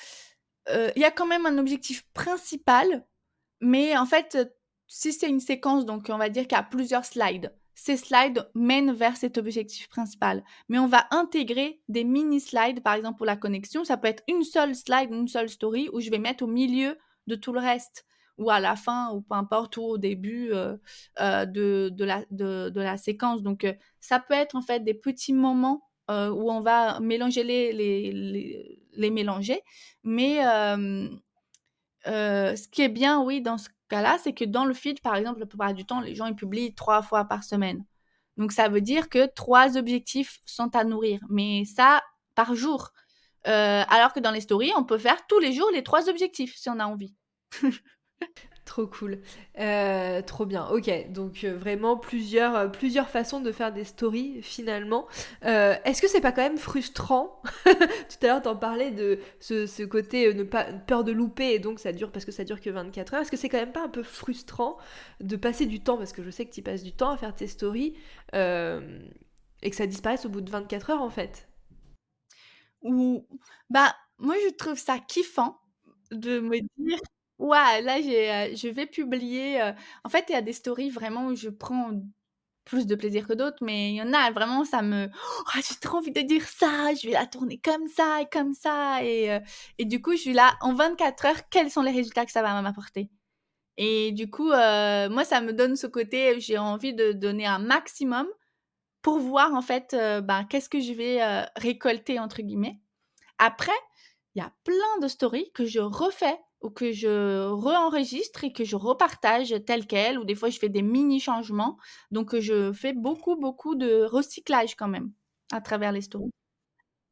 euh, 0.69 0.91
il 0.95 1.01
y 1.01 1.05
a 1.05 1.11
quand 1.11 1.25
même 1.25 1.45
un 1.45 1.57
objectif 1.57 2.05
principal, 2.13 3.05
mais 3.61 3.97
en 3.97 4.05
fait, 4.05 4.37
si 4.87 5.13
c'est 5.13 5.29
une 5.29 5.39
séquence, 5.39 5.85
donc 5.85 6.07
on 6.09 6.17
va 6.17 6.29
dire 6.29 6.43
qu'il 6.43 6.57
y 6.57 6.59
a 6.59 6.63
plusieurs 6.63 7.05
slides, 7.05 7.53
ces 7.79 7.95
slides 7.95 8.49
mènent 8.55 8.91
vers 8.91 9.15
cet 9.15 9.37
objectif 9.37 9.87
principal. 9.87 10.43
Mais 10.67 10.79
on 10.79 10.87
va 10.87 11.05
intégrer 11.11 11.79
des 11.87 12.03
mini-slides, 12.03 12.81
par 12.81 12.95
exemple 12.95 13.17
pour 13.17 13.27
la 13.27 13.37
connexion. 13.37 13.83
Ça 13.83 13.97
peut 13.97 14.07
être 14.07 14.23
une 14.27 14.43
seule 14.43 14.73
slide, 14.73 15.11
une 15.11 15.27
seule 15.27 15.47
story, 15.47 15.87
où 15.93 16.01
je 16.01 16.09
vais 16.09 16.17
mettre 16.17 16.43
au 16.43 16.47
milieu 16.47 16.97
de 17.27 17.35
tout 17.35 17.53
le 17.53 17.59
reste, 17.59 18.03
ou 18.39 18.49
à 18.49 18.59
la 18.59 18.75
fin, 18.75 19.11
ou 19.13 19.21
peu 19.21 19.35
importe, 19.35 19.77
ou 19.77 19.83
au 19.83 19.97
début 19.99 20.51
euh, 20.51 20.75
euh, 21.19 21.45
de, 21.45 21.89
de, 21.93 22.03
la, 22.03 22.25
de, 22.31 22.69
de, 22.69 22.81
la 22.81 22.97
séquence. 22.97 23.43
Donc 23.43 23.63
euh, 23.63 23.73
ça 23.99 24.19
peut 24.19 24.33
être 24.33 24.55
en 24.55 24.63
fait 24.63 24.83
des 24.83 24.95
petits 24.95 25.33
moments 25.33 25.83
où 26.09 26.49
on 26.49 26.61
va 26.61 27.01
mélanger 27.01 27.43
les, 27.43 27.73
les, 27.73 29.09
mélanger. 29.11 29.61
Mais 30.03 30.37
ce 32.05 32.67
qui 32.69 32.81
est 32.81 32.89
bien, 32.89 33.21
oui, 33.21 33.41
dans 33.41 33.57
ce 33.57 33.67
cas-là, 33.87 34.17
c'est 34.21 34.33
que 34.33 34.45
dans 34.45 34.65
le 34.65 34.73
feed, 34.73 35.01
par 35.01 35.15
exemple, 35.15 35.39
la 35.39 35.45
plupart 35.45 35.73
du 35.73 35.85
temps, 35.85 35.99
les 36.01 36.15
gens 36.15 36.25
ils 36.25 36.35
publient 36.35 36.73
trois 36.75 37.01
fois 37.01 37.25
par 37.25 37.43
semaine. 37.43 37.85
Donc 38.37 38.51
ça 38.51 38.69
veut 38.69 38.81
dire 38.81 39.09
que 39.09 39.25
trois 39.33 39.77
objectifs 39.77 40.39
sont 40.45 40.75
à 40.75 40.83
nourrir, 40.83 41.19
mais 41.29 41.65
ça 41.65 42.01
par 42.35 42.55
jour. 42.55 42.91
Euh, 43.47 43.83
alors 43.89 44.13
que 44.13 44.19
dans 44.19 44.31
les 44.31 44.41
stories, 44.41 44.71
on 44.77 44.83
peut 44.83 44.97
faire 44.97 45.25
tous 45.27 45.39
les 45.39 45.53
jours 45.53 45.69
les 45.71 45.83
trois 45.83 46.09
objectifs 46.09 46.55
si 46.55 46.69
on 46.69 46.79
a 46.79 46.85
envie. 46.85 47.15
Trop 48.67 48.85
cool. 48.85 49.19
Euh, 49.59 50.21
trop 50.21 50.45
bien. 50.45 50.67
Ok, 50.67 50.91
donc 51.13 51.45
euh, 51.45 51.57
vraiment 51.57 51.95
plusieurs, 51.95 52.53
euh, 52.57 52.67
plusieurs 52.67 53.07
façons 53.09 53.39
de 53.39 53.53
faire 53.53 53.71
des 53.71 53.85
stories 53.85 54.41
finalement. 54.41 55.07
Est-ce 55.41 56.01
que 56.01 56.09
c'est 56.09 56.19
pas 56.19 56.33
quand 56.33 56.41
même 56.41 56.57
frustrant? 56.57 57.41
Tout 57.63 58.17
à 58.23 58.27
l'heure, 58.27 58.41
t'en 58.41 58.57
parlais 58.57 58.91
de 58.91 59.19
ce, 59.39 59.85
côté 59.85 60.33
ne 60.33 60.43
pas, 60.43 60.65
peur 60.65 61.05
de 61.05 61.13
louper 61.13 61.53
et 61.53 61.59
donc 61.59 61.79
ça 61.79 61.93
dure 61.93 62.11
parce 62.11 62.25
que 62.25 62.33
ça 62.33 62.43
dure 62.43 62.59
que 62.59 62.69
24 62.69 63.13
heures. 63.13 63.21
Est-ce 63.21 63.31
que 63.31 63.37
c'est 63.37 63.47
quand 63.47 63.57
même 63.57 63.71
pas 63.71 63.85
un 63.85 63.89
peu 63.89 64.03
frustrant 64.03 64.77
de 65.21 65.37
passer 65.37 65.65
du 65.65 65.79
temps, 65.79 65.97
parce 65.97 66.11
que 66.11 66.21
je 66.21 66.29
sais 66.29 66.45
que 66.45 66.51
tu 66.53 66.61
passes 66.61 66.83
du 66.83 66.91
temps 66.91 67.11
à 67.11 67.17
faire 67.17 67.33
tes 67.33 67.47
stories 67.47 67.95
et 68.33 69.69
que 69.69 69.75
ça 69.77 69.87
disparaisse 69.87 70.25
au 70.25 70.29
bout 70.29 70.41
de 70.41 70.51
24 70.51 70.89
heures 70.89 71.01
en 71.01 71.09
fait 71.09 71.47
Ou, 72.81 73.25
bah, 73.69 73.95
moi 74.17 74.35
je 74.45 74.53
trouve 74.55 74.77
ça 74.77 74.99
kiffant 74.99 75.57
de 76.11 76.39
me 76.41 76.59
dire 76.77 76.99
Ouais, 77.39 77.81
là, 77.81 78.01
j'ai, 78.01 78.55
je 78.55 78.67
vais 78.67 78.87
publier, 78.87 79.61
en 80.03 80.09
fait, 80.09 80.25
il 80.29 80.33
y 80.33 80.35
a 80.35 80.41
des 80.41 80.53
stories 80.53 80.89
vraiment 80.89 81.27
où 81.27 81.35
je 81.35 81.49
prends 81.49 81.91
plus 82.65 82.87
de 82.87 82.95
plaisir 82.95 83.27
que 83.27 83.33
d'autres, 83.33 83.57
mais 83.61 83.91
il 83.91 83.95
y 83.95 84.01
en 84.01 84.11
a 84.13 84.31
vraiment, 84.31 84.65
ça 84.65 84.81
me 84.81 85.07
«Oh, 85.07 85.43
j'ai 85.55 85.75
trop 85.79 85.97
envie 85.99 86.11
de 86.11 86.21
dire 86.21 86.43
ça, 86.47 86.93
je 86.95 87.07
vais 87.07 87.13
la 87.13 87.27
tourner 87.27 87.59
comme 87.59 87.87
ça 87.87 88.21
et 88.21 88.27
comme 88.31 88.53
ça» 88.53 89.03
et 89.03 89.39
et 89.77 89.85
du 89.85 90.01
coup, 90.01 90.13
je 90.13 90.17
suis 90.21 90.33
là, 90.33 90.57
en 90.61 90.73
24 90.73 91.25
heures, 91.25 91.49
quels 91.51 91.69
sont 91.71 91.81
les 91.83 91.91
résultats 91.91 92.25
que 92.25 92.31
ça 92.31 92.41
va 92.41 92.59
m'apporter? 92.61 93.09
Et 93.77 94.11
du 94.13 94.29
coup, 94.31 94.47
moi, 94.49 95.25
ça 95.25 95.41
me 95.41 95.53
donne 95.53 95.75
ce 95.77 95.87
côté, 95.87 96.39
j'ai 96.41 96.57
envie 96.59 96.93
de 96.95 97.11
donner 97.13 97.45
un 97.47 97.59
maximum 97.59 98.27
pour 99.03 99.19
voir, 99.19 99.53
en 99.55 99.61
fait, 99.63 99.95
ben, 100.23 100.45
qu'est-ce 100.49 100.69
que 100.69 100.81
je 100.81 100.93
vais, 100.93 101.21
«récolter» 101.57 102.19
entre 102.19 102.41
guillemets. 102.43 102.79
Après, 103.39 103.71
il 104.35 104.39
y 104.39 104.45
a 104.45 104.53
plein 104.65 104.99
de 105.01 105.07
stories 105.09 105.51
que 105.53 105.65
je 105.65 105.79
refais 105.81 106.39
ou 106.61 106.69
que 106.69 106.91
je 106.91 107.47
re-enregistre 107.49 108.43
et 108.43 108.51
que 108.51 108.63
je 108.63 108.75
repartage 108.75 109.55
tel 109.65 109.85
quel, 109.85 110.19
ou 110.19 110.25
des 110.25 110.35
fois 110.35 110.49
je 110.49 110.59
fais 110.59 110.69
des 110.69 110.81
mini 110.81 111.19
changements. 111.19 111.77
Donc 112.11 112.37
je 112.39 112.73
fais 112.73 112.93
beaucoup, 112.93 113.35
beaucoup 113.35 113.75
de 113.75 114.03
recyclage 114.03 114.75
quand 114.75 114.87
même 114.87 115.11
à 115.51 115.61
travers 115.61 115.91
les 115.91 116.01
stories. 116.01 116.31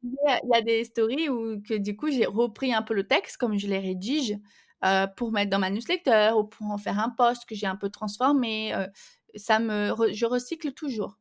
Il 0.02 0.50
y 0.52 0.56
a 0.56 0.62
des 0.62 0.84
stories 0.84 1.28
où 1.28 1.60
que 1.62 1.74
du 1.74 1.96
coup 1.96 2.10
j'ai 2.10 2.26
repris 2.26 2.72
un 2.72 2.82
peu 2.82 2.94
le 2.94 3.06
texte 3.06 3.38
comme 3.38 3.58
je 3.58 3.66
les 3.66 3.78
rédige 3.78 4.36
euh, 4.84 5.06
pour 5.06 5.32
mettre 5.32 5.50
dans 5.50 5.58
ma 5.58 5.70
newsletter 5.70 6.32
ou 6.36 6.44
pour 6.44 6.70
en 6.70 6.78
faire 6.78 6.98
un 6.98 7.10
post 7.10 7.44
que 7.46 7.54
j'ai 7.54 7.66
un 7.66 7.76
peu 7.76 7.88
transformé. 7.88 8.74
Euh, 8.74 8.86
ça 9.34 9.58
me, 9.58 9.94
je 10.12 10.26
recycle 10.26 10.72
toujours. 10.72 11.18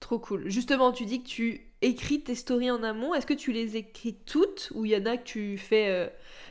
Trop 0.00 0.18
cool. 0.18 0.50
Justement, 0.50 0.92
tu 0.92 1.06
dis 1.06 1.22
que 1.22 1.28
tu 1.28 1.74
écris 1.80 2.22
tes 2.22 2.34
stories 2.34 2.70
en 2.70 2.82
amont. 2.82 3.14
Est-ce 3.14 3.26
que 3.26 3.34
tu 3.34 3.52
les 3.52 3.76
écris 3.76 4.18
toutes 4.26 4.70
ou 4.74 4.84
il 4.84 4.90
y 4.90 4.96
en 4.96 5.06
a 5.06 5.16
que 5.16 5.24
tu 5.24 5.56
fais 5.56 5.88
euh, 5.88 6.08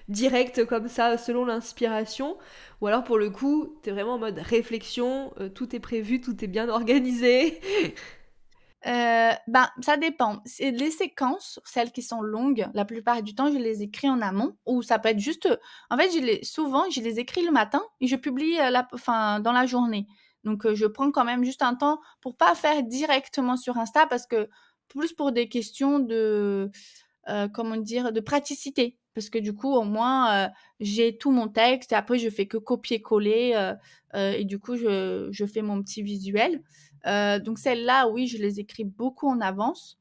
direct 0.07 0.65
comme 0.65 0.87
ça 0.87 1.17
selon 1.17 1.45
l'inspiration 1.45 2.37
Ou 2.81 2.87
alors 2.87 3.03
pour 3.03 3.17
le 3.17 3.29
coup, 3.29 3.77
tu 3.83 3.89
es 3.89 3.91
vraiment 3.91 4.13
en 4.13 4.19
mode 4.19 4.39
réflexion, 4.39 5.33
euh, 5.39 5.49
tout 5.49 5.75
est 5.75 5.79
prévu, 5.79 6.21
tout 6.21 6.43
est 6.43 6.47
bien 6.47 6.69
organisé 6.69 7.59
euh, 8.87 9.31
ben, 9.47 9.69
ça 9.81 9.97
dépend. 9.97 10.41
Les 10.59 10.91
séquences, 10.91 11.59
celles 11.63 11.91
qui 11.91 12.01
sont 12.01 12.21
longues, 12.21 12.67
la 12.73 12.85
plupart 12.85 13.23
du 13.23 13.33
temps, 13.35 13.51
je 13.51 13.57
les 13.57 13.81
écris 13.81 14.09
en 14.09 14.21
amont, 14.21 14.57
ou 14.65 14.81
ça 14.81 14.99
peut 14.99 15.09
être 15.09 15.19
juste. 15.19 15.47
En 15.89 15.97
fait, 15.97 16.11
je 16.11 16.19
les, 16.19 16.43
souvent, 16.43 16.89
je 16.89 17.01
les 17.01 17.19
écris 17.19 17.45
le 17.45 17.51
matin 17.51 17.81
et 18.01 18.07
je 18.07 18.15
publie 18.15 18.55
la, 18.55 18.87
enfin, 18.93 19.39
dans 19.39 19.53
la 19.53 19.65
journée. 19.65 20.07
Donc, 20.43 20.71
je 20.73 20.85
prends 20.85 21.11
quand 21.11 21.23
même 21.23 21.45
juste 21.45 21.61
un 21.61 21.75
temps 21.75 22.01
pour 22.19 22.35
pas 22.35 22.53
faire 22.55 22.83
directement 22.83 23.55
sur 23.55 23.77
Insta 23.77 24.05
parce 24.07 24.27
que 24.27 24.49
plus 24.89 25.13
pour 25.13 25.31
des 25.31 25.49
questions 25.49 25.99
de 25.99 26.69
comment 27.53 27.77
dire, 27.77 28.11
de 28.11 28.19
praticité. 28.19 28.97
Parce 29.13 29.29
que 29.29 29.37
du 29.37 29.53
coup, 29.53 29.73
au 29.73 29.83
moins, 29.83 30.49
j'ai 30.79 31.17
tout 31.17 31.31
mon 31.31 31.47
texte 31.47 31.91
et 31.91 31.95
après, 31.95 32.17
je 32.19 32.29
fais 32.29 32.47
que 32.47 32.57
copier-coller 32.57 33.73
et 34.15 34.43
du 34.45 34.59
coup, 34.59 34.75
je, 34.75 35.29
je, 35.31 35.45
fais 35.45 35.61
mon 35.61 35.81
petit 35.81 36.03
visuel. 36.03 36.61
donc, 37.05 37.59
celles-là, 37.59 38.09
oui, 38.09 38.27
je 38.27 38.37
les 38.37 38.59
écris 38.59 38.85
beaucoup 38.85 39.29
en 39.29 39.39
avance. 39.41 39.99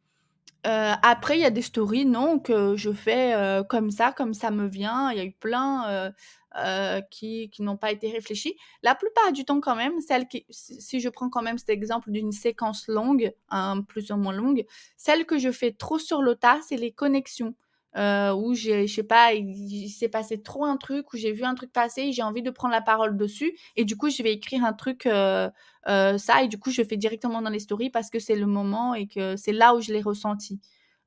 Euh, 0.66 0.92
après, 1.02 1.38
il 1.38 1.40
y 1.40 1.44
a 1.44 1.50
des 1.50 1.62
stories, 1.62 2.06
non, 2.06 2.38
que 2.38 2.76
je 2.76 2.92
fais 2.92 3.34
euh, 3.34 3.64
comme 3.64 3.90
ça, 3.90 4.12
comme 4.12 4.32
ça 4.32 4.50
me 4.50 4.66
vient. 4.68 5.10
Il 5.10 5.18
y 5.18 5.20
a 5.20 5.24
eu 5.24 5.32
plein 5.32 6.12
euh, 6.56 7.00
qui, 7.10 7.48
qui 7.48 7.62
n'ont 7.62 7.78
pas 7.78 7.92
été 7.92 8.10
réfléchis. 8.10 8.56
La 8.82 8.94
plupart 8.94 9.32
du 9.32 9.44
temps, 9.46 9.60
quand 9.60 9.74
même, 9.74 10.00
celle 10.00 10.28
qui, 10.28 10.44
si 10.50 11.00
je 11.00 11.08
prends 11.08 11.30
quand 11.30 11.40
même 11.40 11.56
cet 11.56 11.70
exemple 11.70 12.10
d'une 12.10 12.30
séquence 12.30 12.88
longue, 12.88 13.32
un 13.48 13.80
plus 13.80 14.10
ou 14.10 14.16
moins 14.16 14.34
longue, 14.34 14.66
celle 14.98 15.24
que 15.24 15.38
je 15.38 15.50
fais 15.50 15.72
trop 15.72 15.98
sur 15.98 16.20
le 16.20 16.34
tas, 16.34 16.60
c'est 16.68 16.76
les 16.76 16.92
connexions. 16.92 17.54
Euh, 17.96 18.32
où 18.32 18.54
je 18.54 18.86
sais 18.86 19.02
pas, 19.02 19.34
il, 19.34 19.88
s'est 19.90 20.08
passé 20.08 20.42
trop 20.42 20.64
un 20.64 20.76
truc, 20.76 21.12
où 21.12 21.16
j'ai 21.16 21.32
vu 21.32 21.44
un 21.44 21.54
truc 21.54 21.72
passer, 21.72 22.12
j'ai 22.12 22.22
envie 22.22 22.42
de 22.42 22.50
prendre 22.50 22.72
la 22.72 22.80
parole 22.80 23.16
dessus, 23.16 23.56
et 23.76 23.84
du 23.84 23.96
coup, 23.96 24.08
je 24.08 24.22
vais 24.22 24.32
écrire 24.32 24.64
un 24.64 24.72
truc, 24.72 25.06
euh, 25.06 25.50
ça, 25.86 26.42
et 26.42 26.48
du 26.48 26.58
coup, 26.58 26.70
je 26.70 26.82
fais 26.82 26.96
directement 26.96 27.42
dans 27.42 27.50
les 27.50 27.58
stories 27.60 27.90
parce 27.90 28.08
que 28.08 28.18
c'est 28.18 28.36
le 28.36 28.46
moment 28.46 28.94
et 28.94 29.06
que 29.08 29.36
c'est 29.36 29.52
là 29.52 29.74
où 29.74 29.80
je 29.80 29.92
l'ai 29.92 30.02
ressenti. 30.02 30.60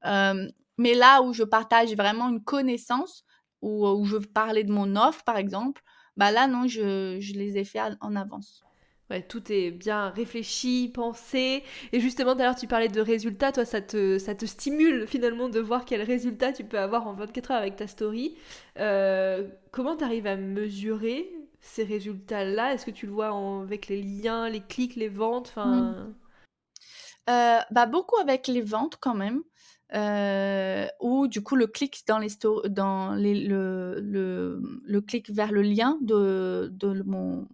mais 0.04 0.94
là 0.94 1.22
où 1.22 1.34
je 1.34 1.44
partage 1.44 1.96
vraiment 1.96 2.30
une 2.30 2.44
connaissance, 2.44 3.24
ou 3.66 3.88
où 3.88 4.06
je 4.06 4.18
parler 4.18 4.64
de 4.64 4.72
mon 4.72 4.96
offre, 4.96 5.24
par 5.24 5.38
exemple, 5.38 5.82
bah 6.18 6.32
là, 6.32 6.48
non, 6.48 6.68
je, 6.68 7.18
je 7.20 7.34
les 7.34 7.58
ai 7.58 7.66
fait 7.66 7.82
en 8.02 8.16
avance. 8.16 8.64
Ouais, 9.12 9.22
tout 9.22 9.52
est 9.52 9.70
bien 9.70 10.10
réfléchi, 10.10 10.90
pensé. 10.92 11.64
Et 11.92 12.00
justement, 12.00 12.34
d'ailleurs, 12.34 12.56
tu 12.56 12.66
parlais 12.68 12.88
de 12.88 13.02
résultats. 13.02 13.52
Toi, 13.52 13.64
ça 13.64 13.80
te, 13.80 14.18
ça 14.18 14.34
te 14.34 14.46
stimule 14.46 15.06
finalement 15.06 15.48
de 15.48 15.60
voir 15.60 15.86
quel 15.86 16.02
résultat 16.02 16.54
tu 16.54 16.64
peux 16.64 16.80
avoir 16.80 17.08
en 17.08 17.14
24 17.14 17.52
heures 17.52 17.58
avec 17.58 17.76
ta 17.76 17.86
story. 17.86 18.36
Euh, 18.80 19.48
comment 19.72 19.96
tu 19.96 20.04
arrives 20.04 20.26
à 20.26 20.38
mesurer 20.38 21.32
ces 21.62 21.84
résultats-là? 21.84 22.74
Est-ce 22.74 22.86
que 22.86 22.92
tu 22.92 23.06
le 23.06 23.12
vois 23.12 23.30
avec 23.62 23.90
les 23.90 24.02
liens, 24.02 24.50
les 24.50 24.62
clics, 24.62 24.96
les 24.96 25.10
ventes? 25.10 25.50
Enfin... 25.50 25.92
Mmh. 25.92 26.16
Euh, 27.30 27.60
bah, 27.72 27.86
beaucoup 27.86 28.18
avec 28.18 28.48
les 28.48 28.62
ventes 28.62 28.98
quand 29.00 29.16
même. 29.16 29.42
Euh, 29.94 30.88
ou 31.00 31.28
du 31.28 31.44
coup 31.44 31.56
le 31.56 31.68
clic 31.68 32.04
dans 32.08 32.18
les 32.18 32.30
dans 32.70 33.14
le, 33.14 35.00
clic 35.02 35.30
vers 35.30 35.52
le 35.52 35.62
lien 35.62 36.00
de, 36.02 36.72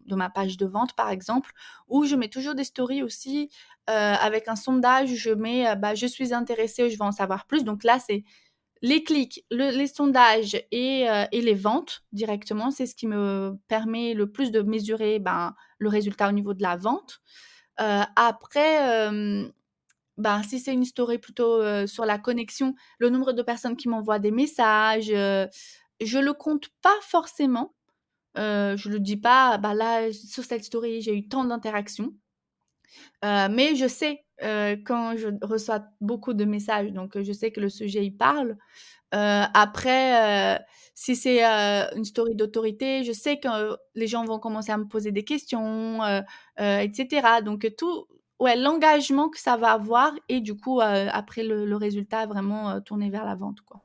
ma 0.10 0.30
page 0.30 0.56
de 0.56 0.66
vente 0.66 0.96
par 0.96 1.10
exemple, 1.10 1.52
ou 1.90 2.06
je 2.06 2.16
mets 2.16 2.30
toujours 2.30 2.56
des 2.56 2.64
stories 2.64 3.04
aussi 3.04 3.50
euh, 3.90 4.14
avec 4.14 4.48
un 4.48 4.56
sondage, 4.56 5.14
je 5.14 5.32
mets 5.32 5.68
euh, 5.68 5.76
bah, 5.76 5.94
je 5.94 6.08
suis 6.08 6.34
intéressée, 6.34 6.90
je 6.90 6.96
veux 6.98 7.04
en 7.04 7.12
savoir 7.12 7.48
plus. 7.48 7.66
Donc 7.66 7.84
là 7.84 8.00
c'est 8.00 8.24
les 8.82 9.04
clics, 9.04 9.46
les 9.52 9.88
sondages 9.88 10.56
et, 10.72 11.06
et, 11.32 11.42
les 11.42 11.54
ventes 11.54 12.04
directement, 12.14 12.72
c'est 12.72 12.88
ce 12.88 12.96
qui 12.96 13.06
me 13.06 13.56
permet 13.68 14.16
le 14.16 14.32
plus 14.32 14.50
de 14.50 14.62
mesurer 14.62 15.20
ben, 15.20 15.54
le 15.78 15.88
résultat 15.90 16.30
au 16.30 16.32
niveau 16.32 16.56
de 16.56 16.64
la 16.64 16.78
vente. 16.78 17.22
après, 17.78 19.12
ben, 20.18 20.44
si 20.44 20.60
c'est 20.60 20.74
une 20.74 20.86
story 20.86 21.18
plutôt 21.18 21.62
sur 21.88 22.06
la 22.06 22.18
connexion, 22.18 22.74
le 23.00 23.10
nombre 23.10 23.34
de 23.34 23.42
personnes 23.42 23.76
qui 23.76 23.90
m'envoient 23.90 24.20
des 24.20 24.32
messages, 24.32 25.08
je 25.08 26.20
le 26.20 26.34
compte 26.34 26.70
pas 26.82 26.98
forcément. 27.02 27.74
je 28.36 28.90
le 28.90 29.00
dis 29.00 29.18
pas, 29.18 29.58
bah 29.58 29.74
là, 29.74 30.12
sur 30.14 30.44
cette 30.44 30.64
story, 30.64 31.02
j'ai 31.02 31.16
eu 31.16 31.28
tant 31.28 31.46
d'interactions. 31.46 32.14
mais 33.24 33.76
je 33.76 33.88
sais 33.88 34.24
quand 34.86 35.16
je 35.18 35.30
reçois 35.42 35.84
beaucoup 36.02 36.34
de 36.34 36.46
messages, 36.46 36.92
donc 36.92 37.20
je 37.22 37.32
sais 37.32 37.52
que 37.52 37.62
le 37.62 37.70
sujet 37.70 38.06
il 38.06 38.12
parle. 38.18 38.58
après, 39.12 40.60
si 40.96 41.16
c'est 41.16 41.44
une 41.44 42.06
story 42.06 42.36
d'autorité, 42.36 43.04
je 43.04 43.12
sais 43.12 43.40
que 43.40 43.78
les 43.96 44.08
gens 44.08 44.26
vont 44.26 44.40
commencer 44.40 44.72
à 44.72 44.78
me 44.78 44.88
poser 44.88 45.12
des 45.12 45.24
questions, 45.24 46.00
etc. 46.58 47.42
Donc 47.44 47.68
tout, 47.78 48.08
ouais, 48.42 48.58
l'engagement 48.58 49.30
que 49.30 49.40
ça 49.40 49.56
va 49.56 49.72
avoir 49.72 50.14
et 50.28 50.42
du 50.42 50.56
coup, 50.56 50.82
euh, 50.82 51.08
après 51.12 51.44
le, 51.44 51.76
résultat, 51.76 52.26
vraiment 52.26 52.72
euh, 52.72 52.80
tourner 52.82 53.10
vers 53.10 53.24
la 53.24 53.36
vente. 53.36 53.62
Quoi. 53.62 53.82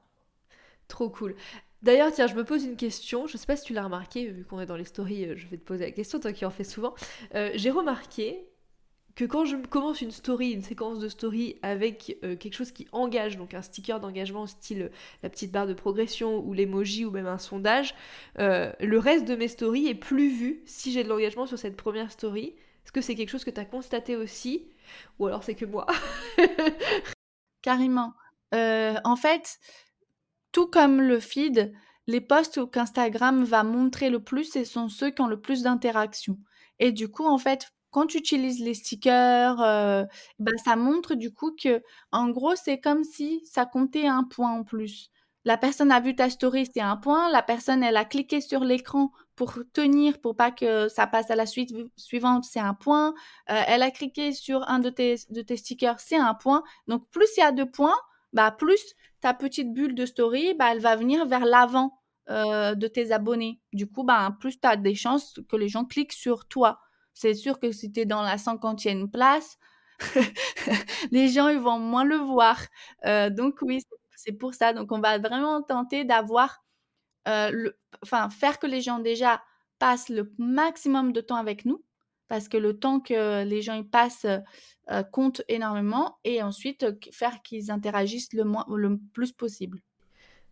Trop 0.88 1.11
cool. 1.11 1.37
D'ailleurs, 1.83 2.11
tiens, 2.11 2.27
je 2.27 2.35
me 2.35 2.42
pose 2.42 2.64
une 2.64 2.77
question. 2.77 3.27
Je 3.27 3.37
sais 3.37 3.47
pas 3.47 3.57
si 3.57 3.66
tu 3.66 3.75
l'as 3.75 3.85
remarqué, 3.85 4.27
vu 4.29 4.45
qu'on 4.45 4.59
est 4.59 4.66
dans 4.66 4.77
les 4.77 4.87
stories, 4.87 5.27
euh, 5.27 5.35
je 5.37 5.47
vais 5.47 5.59
te 5.59 5.64
poser 5.64 5.85
la 5.85 5.90
question, 5.92 6.19
toi 6.19 6.33
qui 6.33 6.45
en 6.45 6.51
fais 6.51 6.64
souvent. 6.64 6.95
J'ai 7.55 7.71
remarqué 7.71 8.49
que 9.14 9.25
quand 9.25 9.45
je 9.45 9.57
commence 9.57 10.01
une 10.01 10.11
story, 10.11 10.51
une 10.51 10.62
séquence 10.62 10.99
de 10.99 11.09
story 11.09 11.59
avec 11.62 12.19
quelque 12.21 12.53
chose 12.53 12.71
qui 12.71 12.87
engage, 12.92 13.38
donc 13.38 13.55
un 13.55 13.62
sticker 13.62 13.99
d'engagement 13.99 14.47
style 14.47 14.90
la 15.23 15.31
petite 15.31 15.53
barre 15.53 15.66
de 15.66 15.73
progression 15.73 16.38
ou 16.40 16.53
l'emoji 16.53 17.07
ou 17.07 17.11
même 17.11 17.27
un 17.27 17.38
sondage, 17.38 17.95
le 18.37 18.97
reste 18.97 19.27
de 19.27 19.35
mes 19.35 19.49
stories 19.49 19.88
est 19.88 19.95
plus 19.95 20.29
vu 20.29 20.62
si 20.66 20.92
j'ai 20.92 21.03
de 21.03 21.09
l'engagement 21.09 21.47
sur 21.47 21.59
cette 21.59 21.77
première 21.77 22.11
story 22.11 22.57
est-ce 22.87 22.92
que 22.92 23.01
c'est 23.01 23.16
quelque 23.16 23.31
chose 23.31 23.42
que 23.42 23.51
tu 23.51 23.61
as 23.61 23.64
constaté 23.64 24.14
aussi 24.14 24.68
Ou 25.18 25.27
alors 25.27 25.42
c'est 25.42 25.57
que 25.57 25.64
moi 25.64 25.88
Carrément. 27.62 28.12
Euh, 28.55 28.94
en 29.03 29.16
fait, 29.16 29.59
tout 30.53 30.68
comme 30.68 31.01
le 31.01 31.18
feed, 31.18 31.75
les 32.07 32.20
posts 32.20 32.70
qu'Instagram 32.70 33.42
va 33.42 33.64
montrer 33.64 34.09
le 34.09 34.22
plus, 34.22 34.53
ce 34.53 34.62
sont 34.62 34.88
ceux 34.88 35.11
qui 35.11 35.20
ont 35.20 35.27
le 35.27 35.40
plus 35.40 35.64
d'interactions. 35.64 36.38
Et 36.79 36.92
du 36.92 37.09
coup, 37.09 37.27
en 37.27 37.38
fait, 37.38 37.72
quand 37.90 38.07
tu 38.07 38.18
utilises 38.18 38.61
les 38.61 38.75
stickers, 38.75 39.61
euh, 39.61 40.05
ben, 40.38 40.57
ça 40.64 40.77
montre 40.77 41.16
du 41.16 41.35
coup 41.35 41.57
que, 41.61 41.83
en 42.12 42.29
gros, 42.29 42.55
c'est 42.55 42.79
comme 42.79 43.03
si 43.03 43.44
ça 43.46 43.66
comptait 43.66 44.07
un 44.07 44.22
point 44.22 44.53
en 44.53 44.62
plus. 44.62 45.11
La 45.44 45.57
personne 45.57 45.90
a 45.90 45.99
vu 45.99 46.14
ta 46.14 46.31
story, 46.31 46.70
c'est 46.72 46.81
un 46.81 46.96
point. 46.96 47.33
La 47.33 47.42
personne, 47.42 47.83
elle 47.83 47.96
a 47.96 48.05
cliqué 48.05 48.40
sur 48.40 48.62
l'écran 48.62 49.11
pour 49.37 49.59
tenir, 49.72 50.20
pour 50.20 50.35
pas 50.35 50.51
que 50.51 50.88
ça 50.88 51.07
passe 51.07 51.31
à 51.31 51.37
la 51.37 51.46
suite 51.46 51.72
suivante, 51.96 52.44
c'est 52.44 52.61
un 52.61 52.75
point. 52.75 53.14
Euh, 53.51 53.62
elle 53.66 53.83
a 53.83 53.90
cliqué 53.90 54.33
sur 54.33 54.68
un 54.68 54.79
de 54.79 54.90
tes, 54.90 55.16
de 55.31 55.42
tes 55.42 55.57
stickers, 55.57 56.01
c'est 56.01 56.16
un 56.16 56.35
point. 56.35 56.64
Donc, 56.88 57.09
plus 57.11 57.29
il 57.37 57.40
y 57.40 57.42
a 57.42 57.53
de 57.53 57.64
points, 57.64 57.96
bah, 58.33 58.51
plus 58.51 58.94
ta 59.20 59.35
petite 59.35 59.72
bulle 59.72 59.94
de 59.94 60.07
story, 60.07 60.55
bah, 60.55 60.72
elle 60.72 60.81
va 60.81 60.96
venir 60.96 61.27
vers 61.27 61.44
l'avant 61.44 62.01
euh, 62.31 62.75
de 62.75 62.88
tes 62.88 63.12
abonnés. 63.12 63.61
Du 63.72 63.87
coup, 63.87 64.05
bah, 64.05 64.37
plus 64.40 64.59
tu 64.59 64.66
as 64.66 64.77
des 64.77 64.94
chances 64.94 65.38
que 65.49 65.57
les 65.57 65.68
gens 65.68 65.85
cliquent 65.85 66.12
sur 66.12 66.49
toi. 66.49 66.81
C'est 67.12 67.35
sûr 67.35 67.61
que 67.61 67.72
si 67.72 67.92
tu 67.92 68.01
es 68.01 68.07
dans 68.07 68.22
la 68.22 68.38
cinquantième 68.38 69.11
place, 69.11 69.59
les 71.11 71.29
gens 71.29 71.49
ils 71.49 71.59
vont 71.59 71.79
moins 71.79 72.05
le 72.05 72.16
voir. 72.16 72.61
Euh, 73.07 73.31
donc 73.31 73.59
oui, 73.62 73.83
c'est 74.16 74.33
pour 74.33 74.55
ça. 74.55 74.72
Donc 74.72 74.92
on 74.92 75.01
va 75.01 75.18
vraiment 75.18 75.62
tenter 75.62 76.05
d'avoir 76.05 76.66
euh, 77.27 77.71
enfin, 78.03 78.29
faire 78.31 78.59
que 78.59 78.67
les 78.67 78.81
gens 78.81 78.99
déjà 78.99 79.43
passent 79.79 80.09
le 80.09 80.33
maximum 80.39 81.12
de 81.12 81.21
temps 81.21 81.37
avec 81.37 81.65
nous, 81.65 81.85
parce 82.29 82.49
que 82.49 82.57
le 82.57 82.79
temps 82.79 83.01
que 83.01 83.45
les 83.45 83.62
gens 83.62 83.75
y 83.75 83.85
passent 83.85 84.27
euh, 84.91 85.03
compte 85.05 85.43
énormément, 85.49 86.19
et 86.25 86.43
ensuite 86.43 86.85
euh, 86.85 86.93
faire 87.12 87.43
qu'ils 87.43 87.71
interagissent 87.71 88.33
le, 88.33 88.45
moins, 88.45 88.65
le 88.75 88.99
plus 89.12 89.33
possible. 89.33 89.81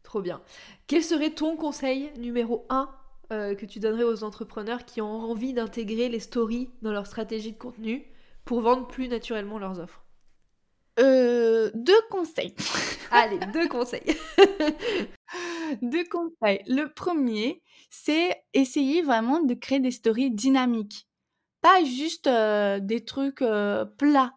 Trop 0.03 0.21
bien. 0.21 0.43
Quel 0.87 1.03
serait 1.03 1.31
ton 1.31 1.57
conseil 1.57 2.11
numéro 2.19 2.67
1 2.69 2.91
que 3.31 3.65
tu 3.65 3.81
donnerais 3.81 4.05
aux 4.05 4.23
entrepreneurs 4.23 4.85
qui 4.85 5.01
ont 5.01 5.23
envie 5.23 5.55
d'intégrer 5.55 6.09
les 6.09 6.21
stories 6.21 6.71
dans 6.83 6.93
leur 6.93 7.07
stratégie 7.07 7.53
de 7.53 7.59
contenu 7.59 8.05
pour 8.45 8.61
vendre 8.61 8.87
plus 8.87 9.09
naturellement 9.09 9.59
leurs 9.59 9.81
offres? 9.81 10.05
Deux 10.99 12.01
conseils. 12.11 12.55
Allez, 13.11 13.41
deux 13.53 13.67
conseils. 13.67 14.15
deux 15.83 16.05
conseils. 16.05 16.63
Le 16.67 16.93
premier, 16.93 17.63
c'est 17.91 18.43
essayer 18.53 19.03
vraiment 19.03 19.41
de 19.41 19.55
créer 19.55 19.81
des 19.81 19.91
stories 19.91 20.31
dynamiques. 20.31 21.07
Pas 21.63 21.85
juste 21.85 22.29
des 22.29 23.05
trucs 23.05 23.45
plats. 23.99 24.35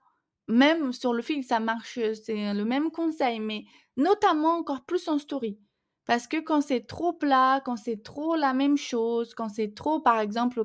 Même 0.47 0.93
sur 0.93 1.13
le 1.13 1.21
fil, 1.21 1.43
ça 1.43 1.59
marche, 1.59 1.99
c'est 2.25 2.53
le 2.53 2.65
même 2.65 2.91
conseil, 2.91 3.39
mais 3.41 3.65
notamment 3.97 4.57
encore 4.57 4.85
plus 4.85 5.07
en 5.09 5.19
story. 5.19 5.59
Parce 6.05 6.27
que 6.27 6.37
quand 6.37 6.61
c'est 6.61 6.87
trop 6.87 7.11
plat, 7.11 7.61
quand 7.65 7.75
c'est 7.75 8.01
trop 8.01 8.35
la 8.37 8.53
même 8.53 8.77
chose, 8.77 9.33
quand 9.33 9.49
c'est 9.49 9.75
trop, 9.75 9.99
par 9.99 10.19
exemple, 10.21 10.63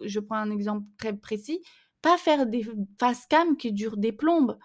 je 0.00 0.20
prends 0.20 0.36
un 0.36 0.50
exemple 0.50 0.86
très 0.98 1.14
précis, 1.16 1.62
pas 2.02 2.18
faire 2.18 2.46
des 2.46 2.66
face 3.00 3.26
cam 3.26 3.56
qui 3.56 3.72
durent 3.72 3.96
des 3.96 4.12
plombes 4.12 4.58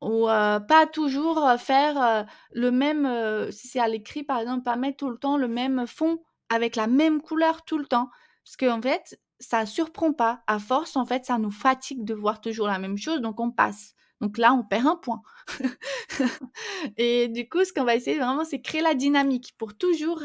ou 0.00 0.26
pas 0.26 0.86
toujours 0.92 1.48
faire 1.58 2.26
le 2.52 2.70
même, 2.70 3.50
si 3.50 3.68
c'est 3.68 3.80
à 3.80 3.88
l'écrit 3.88 4.22
par 4.22 4.38
exemple, 4.40 4.62
pas 4.62 4.76
mettre 4.76 4.98
tout 4.98 5.10
le 5.10 5.18
temps 5.18 5.36
le 5.36 5.48
même 5.48 5.86
fond 5.86 6.18
avec 6.48 6.76
la 6.76 6.86
même 6.86 7.20
couleur 7.20 7.64
tout 7.64 7.78
le 7.78 7.86
temps. 7.86 8.10
Parce 8.44 8.56
qu'en 8.56 8.82
fait, 8.82 9.20
ça 9.38 9.64
surprend 9.66 10.12
pas. 10.12 10.42
À 10.46 10.58
force, 10.58 10.96
en 10.96 11.06
fait, 11.06 11.24
ça 11.24 11.38
nous 11.38 11.50
fatigue 11.50 12.04
de 12.04 12.14
voir 12.14 12.40
toujours 12.40 12.66
la 12.66 12.78
même 12.78 12.98
chose, 12.98 13.20
donc 13.20 13.40
on 13.40 13.50
passe. 13.50 13.94
Donc 14.20 14.36
là, 14.36 14.52
on 14.52 14.62
perd 14.62 14.86
un 14.86 14.96
point. 14.96 15.22
et 16.98 17.28
du 17.28 17.48
coup, 17.48 17.64
ce 17.64 17.72
qu'on 17.72 17.84
va 17.84 17.94
essayer 17.94 18.18
vraiment, 18.18 18.44
c'est 18.44 18.60
créer 18.60 18.82
la 18.82 18.94
dynamique 18.94 19.54
pour 19.56 19.76
toujours 19.76 20.22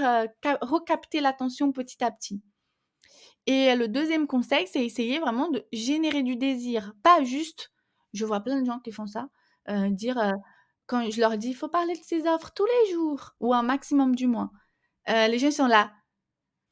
recapter 0.62 1.22
l'attention 1.22 1.72
petit 1.72 2.04
à 2.04 2.12
petit. 2.12 2.42
Et 3.48 3.76
le 3.76 3.88
deuxième 3.88 4.28
conseil, 4.28 4.68
c'est 4.68 4.84
essayer 4.84 5.20
vraiment 5.20 5.50
de 5.50 5.66
générer 5.72 6.24
du 6.24 6.36
désir, 6.36 6.94
pas 7.04 7.24
juste, 7.24 7.72
je 8.14 8.26
vois 8.26 8.40
plein 8.40 8.60
de 8.60 8.66
gens 8.66 8.80
qui 8.80 8.92
font 8.92 9.06
ça, 9.06 9.30
dire 9.68 10.18
quand 10.88 11.10
je 11.10 11.20
leur 11.20 11.38
dis, 11.38 11.50
il 11.50 11.56
faut 11.56 11.68
parler 11.68 11.94
de 11.96 12.04
ces 12.04 12.28
offres 12.28 12.52
tous 12.54 12.66
les 12.66 12.92
jours, 12.94 13.32
ou 13.40 13.54
un 13.54 13.64
maximum 13.64 14.16
du 14.16 14.28
mois, 14.28 14.52
euh, 15.10 15.28
les 15.28 15.40
gens 15.40 15.52
sont 15.52 15.68
là. 15.68 15.92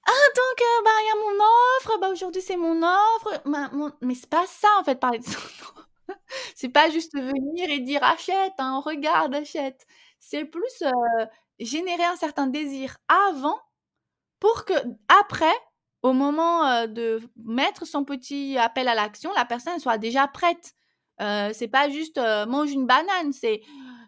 Ah, 0.05 0.11
donc, 0.35 0.61
euh, 0.61 0.83
bah, 0.83 0.91
il 1.01 1.07
y 1.07 1.11
a 1.11 1.15
mon 1.15 1.45
offre, 1.79 1.99
bah, 1.99 2.09
aujourd'hui, 2.09 2.41
c'est 2.41 2.57
mon 2.57 2.83
offre. 2.83 3.41
Bah, 3.45 3.71
mais 4.01 4.15
c'est 4.15 4.29
pas 4.29 4.45
ça, 4.47 4.67
en 4.79 4.83
fait, 4.83 4.99
parler 4.99 5.19
de 5.19 5.25
son 5.25 5.31
offre. 5.61 5.89
c'est 6.55 6.69
pas 6.69 6.89
juste 6.89 7.15
venir 7.15 7.69
et 7.69 7.79
dire 7.79 8.03
achète, 8.03 8.53
hein, 8.59 8.81
regarde, 8.85 9.35
achète. 9.35 9.85
C'est 10.19 10.45
plus 10.45 10.83
euh, 10.83 11.25
générer 11.59 12.03
un 12.05 12.15
certain 12.17 12.47
désir 12.47 12.97
avant 13.07 13.59
pour 14.39 14.65
que, 14.65 14.73
après, 15.23 15.53
au 16.01 16.13
moment 16.13 16.85
de 16.87 17.21
mettre 17.37 17.85
son 17.85 18.03
petit 18.03 18.57
appel 18.57 18.87
à 18.89 18.95
l'action, 18.95 19.31
la 19.33 19.45
personne 19.45 19.79
soit 19.79 19.97
déjà 19.97 20.27
prête. 20.27 20.73
Euh, 21.21 21.51
c'est 21.53 21.67
pas 21.67 21.89
juste 21.89 22.19
mange 22.47 22.71
une 22.71 22.87
banane, 22.87 23.33
c'est 23.33 23.61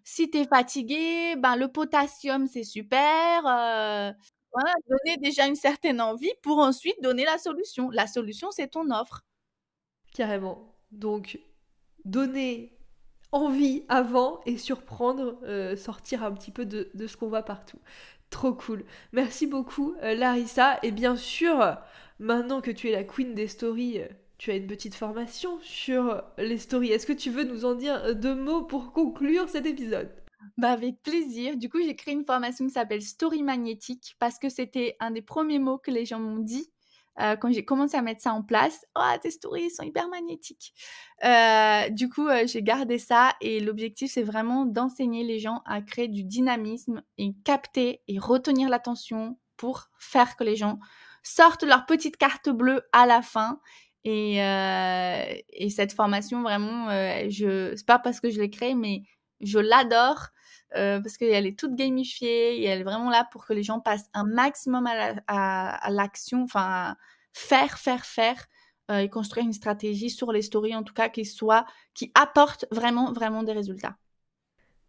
si 0.04 0.30
tu 0.30 0.40
es 0.40 0.46
fatigué, 0.46 1.36
ben 1.38 1.56
le 1.56 1.68
potassium 1.68 2.48
c'est 2.48 2.64
super. 2.64 3.42
voilà, 3.44 4.74
donner 4.88 5.18
déjà 5.18 5.48
une 5.48 5.56
certaine 5.56 6.02
envie 6.02 6.34
pour 6.42 6.60
ensuite 6.60 6.96
donner 7.02 7.26
la 7.26 7.38
solution. 7.38 7.90
La 7.92 8.08
solution 8.08 8.52
c'est 8.52 8.70
ton 8.70 8.90
offre. 8.92 9.22
Carrément. 10.14 10.76
Donc 10.92 11.40
donner 12.06 12.78
envie 13.32 13.84
avant 13.90 14.42
et 14.46 14.58
surprendre, 14.58 15.40
sortir 15.76 16.24
un 16.24 16.32
petit 16.32 16.52
peu 16.52 16.66
de, 16.66 16.90
de 16.94 17.08
ce 17.08 17.18
qu'on 17.18 17.28
voit 17.28 17.44
partout. 17.44 17.80
Trop 18.30 18.54
cool. 18.54 18.86
Merci 19.12 19.46
beaucoup 19.48 19.96
Larissa. 20.02 20.80
Et 20.84 20.92
bien 20.92 21.16
sûr, 21.16 21.78
maintenant 22.20 22.62
que 22.62 22.72
tu 22.72 22.90
es 22.90 22.92
la 22.92 23.04
queen 23.04 23.34
des 23.34 23.48
stories 23.48 24.02
tu 24.38 24.52
as 24.52 24.56
une 24.56 24.68
petite 24.68 24.96
formation 24.96 25.60
sur 25.62 26.24
les 26.38 26.58
stories. 26.58 26.92
Est-ce 26.92 27.08
que 27.08 27.14
tu 27.14 27.30
veux 27.30 27.44
nous 27.44 27.66
en 27.66 27.76
dire 27.76 28.16
deux 28.16 28.36
mots 28.36 28.64
pour 28.64 28.92
conclure 28.92 29.50
cet 29.50 29.66
épisode? 29.66 30.12
Bah 30.58 30.72
avec 30.72 31.02
plaisir. 31.02 31.58
Du 31.58 31.70
coup, 31.70 31.80
j'ai 31.84 31.96
créé 31.96 32.14
une 32.14 32.26
formation 32.26 32.66
qui 32.66 32.72
s'appelle 32.72 33.02
Story 33.02 33.44
Magnétique 33.44 34.16
parce 34.20 34.38
que 34.40 34.50
c'était 34.50 34.96
un 35.00 35.12
des 35.12 35.22
premiers 35.22 35.60
mots 35.60 35.78
que 35.78 35.92
les 35.92 36.06
gens 36.06 36.20
m'ont 36.20 36.40
dit 36.40 36.70
euh, 37.20 37.36
quand 37.36 37.52
j'ai 37.52 37.64
commencé 37.64 37.96
à 37.96 38.02
mettre 38.02 38.22
ça 38.22 38.34
en 38.34 38.44
place. 38.44 38.86
Oh, 38.96 39.18
tes 39.22 39.32
stories 39.32 39.70
sont 39.70 39.84
hyper 39.84 40.08
magnétiques. 40.10 40.74
Euh, 41.24 41.90
du 41.90 42.10
coup, 42.10 42.28
euh, 42.28 42.46
j'ai 42.46 42.62
gardé 42.62 43.00
ça 43.00 43.34
et 43.42 43.60
l'objectif, 43.60 44.12
c'est 44.12 44.24
vraiment 44.24 44.66
d'enseigner 44.66 45.24
les 45.24 45.40
gens 45.40 45.62
à 45.66 45.82
créer 45.82 46.08
du 46.08 46.24
dynamisme 46.24 47.02
et 47.18 47.34
capter 47.44 48.02
et 48.08 48.20
retenir 48.20 48.70
l'attention 48.70 49.38
pour 49.58 49.90
faire 50.00 50.36
que 50.36 50.44
les 50.44 50.56
gens 50.56 50.80
sortent 51.24 51.64
leur 51.64 51.86
petite 51.86 52.18
carte 52.18 52.50
bleue 52.50 52.84
à 52.92 53.06
la 53.06 53.22
fin 53.22 53.60
et, 54.06 54.42
euh, 54.44 55.24
et 55.50 55.70
cette 55.72 55.92
formation, 55.92 56.44
vraiment, 56.44 56.90
euh, 56.90 57.28
je 57.30 57.74
c'est 57.76 57.88
pas 57.88 57.98
parce 57.98 58.20
que 58.20 58.30
je 58.30 58.40
l'ai 58.40 58.52
créée, 58.52 58.76
mais 58.76 59.02
je 59.42 59.58
l'adore 59.58 60.28
euh, 60.76 61.02
parce 61.02 61.18
qu'elle 61.18 61.48
est 61.48 61.58
toute 61.58 61.76
gamifiée 61.76 62.60
et 62.62 62.66
elle 62.66 62.82
est 62.82 62.84
vraiment 62.84 63.10
là 63.10 63.28
pour 63.32 63.48
que 63.48 63.54
les 63.54 63.64
gens 63.64 63.80
passent 63.80 64.10
un 64.14 64.24
maximum 64.24 64.88
à 64.88 65.90
l'action, 65.90 66.44
enfin, 66.44 66.96
faire, 67.34 67.80
faire, 67.80 68.06
faire 68.06 68.46
et 68.92 69.10
construire 69.10 69.48
une 69.48 69.54
stratégie 69.54 70.12
sur 70.12 70.32
les 70.32 70.44
stories, 70.44 70.76
en 70.76 70.84
tout 70.84 70.94
cas, 70.94 71.10
qui 71.10 71.26
soit, 71.26 71.66
qui 71.96 72.12
apporte 72.14 72.66
vraiment, 72.72 73.12
vraiment 73.12 73.42
des 73.42 73.54
résultats. 73.54 73.98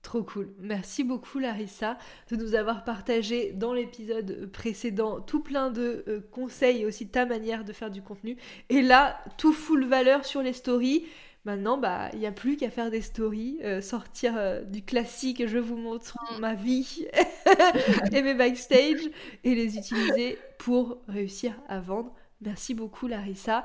Trop 0.07 0.23
cool. 0.23 0.55
Merci 0.61 1.03
beaucoup 1.03 1.41
Larissa 1.41 1.99
de 2.31 2.37
nous 2.37 2.55
avoir 2.55 2.85
partagé 2.85 3.51
dans 3.51 3.73
l'épisode 3.73 4.49
précédent 4.53 5.21
tout 5.21 5.41
plein 5.41 5.69
de 5.69 6.05
euh, 6.07 6.21
conseils 6.31 6.83
et 6.83 6.87
aussi 6.87 7.09
ta 7.09 7.27
manière 7.27 7.65
de 7.65 7.73
faire 7.73 7.91
du 7.91 8.03
contenu. 8.03 8.37
Et 8.69 8.83
là, 8.83 9.19
tout 9.37 9.53
full 9.53 9.85
valeur 9.85 10.25
sur 10.25 10.43
les 10.43 10.53
stories. 10.53 11.07
Maintenant, 11.45 11.77
bah, 11.77 12.09
il 12.13 12.21
n'y 12.21 12.27
a 12.27 12.31
plus 12.31 12.57
qu'à 12.57 12.71
faire 12.71 12.93
des 12.93 13.01
stories, 13.01 13.59
euh, 13.65 13.81
sortir 13.81 14.35
euh, 14.37 14.63
du 14.63 14.85
classique, 14.85 15.45
je 15.45 15.59
vous 15.59 15.77
montre 15.77 16.17
mm. 16.37 16.39
ma 16.39 16.55
vie 16.55 17.05
et 18.13 18.23
mes 18.23 18.35
backstage 18.35 19.11
et 19.43 19.57
les 19.57 19.77
utiliser 19.77 20.39
pour 20.57 20.99
réussir 21.09 21.53
à 21.69 21.81
vendre. 21.81 22.15
Merci 22.43 22.75
beaucoup 22.75 23.09
Larissa. 23.09 23.65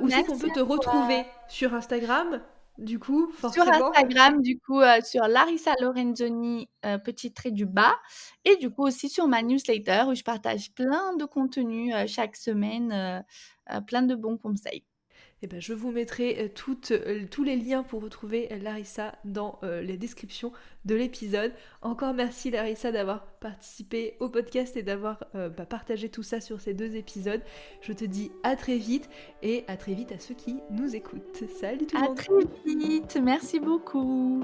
où 0.00 0.10
c'est 0.10 0.24
qu'on 0.24 0.36
peut 0.36 0.50
te 0.52 0.58
retrouver? 0.58 1.22
Sur 1.48 1.74
Instagram? 1.74 2.40
Du 2.78 2.98
coup, 2.98 3.30
forcément. 3.32 3.64
Sur 3.64 3.74
Instagram, 3.74 4.42
du 4.42 4.58
coup, 4.58 4.80
euh, 4.80 5.00
sur 5.02 5.26
Larissa 5.26 5.72
Lorenzoni, 5.80 6.68
euh, 6.84 6.98
petit 6.98 7.32
trait 7.32 7.50
du 7.50 7.66
bas. 7.66 7.96
Et 8.44 8.56
du 8.56 8.70
coup, 8.70 8.82
aussi 8.82 9.08
sur 9.08 9.28
ma 9.28 9.42
newsletter 9.42 10.04
où 10.08 10.14
je 10.14 10.22
partage 10.22 10.72
plein 10.72 11.14
de 11.16 11.24
contenus 11.24 11.94
euh, 11.94 12.06
chaque 12.06 12.36
semaine, 12.36 13.24
plein 13.86 14.02
de 14.02 14.14
bons 14.14 14.36
conseils. 14.36 14.84
Eh 15.42 15.48
ben, 15.48 15.60
je 15.60 15.74
vous 15.74 15.90
mettrai 15.90 16.38
euh, 16.40 16.48
toutes, 16.48 16.92
euh, 16.92 17.26
tous 17.30 17.44
les 17.44 17.56
liens 17.56 17.82
pour 17.82 18.02
retrouver 18.02 18.48
Larissa 18.62 19.14
dans 19.26 19.58
euh, 19.62 19.82
les 19.82 19.98
descriptions 19.98 20.50
de 20.86 20.94
l'épisode. 20.94 21.52
Encore 21.82 22.14
merci 22.14 22.50
Larissa 22.50 22.90
d'avoir 22.90 23.26
participé 23.38 24.16
au 24.18 24.30
podcast 24.30 24.78
et 24.78 24.82
d'avoir 24.82 25.24
bah, 25.34 25.66
partagé 25.66 26.08
tout 26.08 26.22
ça 26.22 26.40
sur 26.40 26.60
ces 26.60 26.72
deux 26.72 26.96
épisodes. 26.96 27.42
Je 27.82 27.92
te 27.92 28.04
dis 28.04 28.30
à 28.44 28.56
très 28.56 28.78
vite 28.78 29.08
et 29.42 29.64
à 29.68 29.76
très 29.76 29.94
vite 29.94 30.10
à 30.12 30.18
ceux 30.18 30.34
qui 30.34 30.56
nous 30.70 30.96
écoutent. 30.96 31.44
Salut 31.60 31.86
tout 31.86 31.96
le 31.96 32.02
monde. 32.02 32.18
À 32.18 32.22
très 32.22 32.74
vite. 32.74 33.18
Merci 33.22 33.60
beaucoup. 33.60 34.42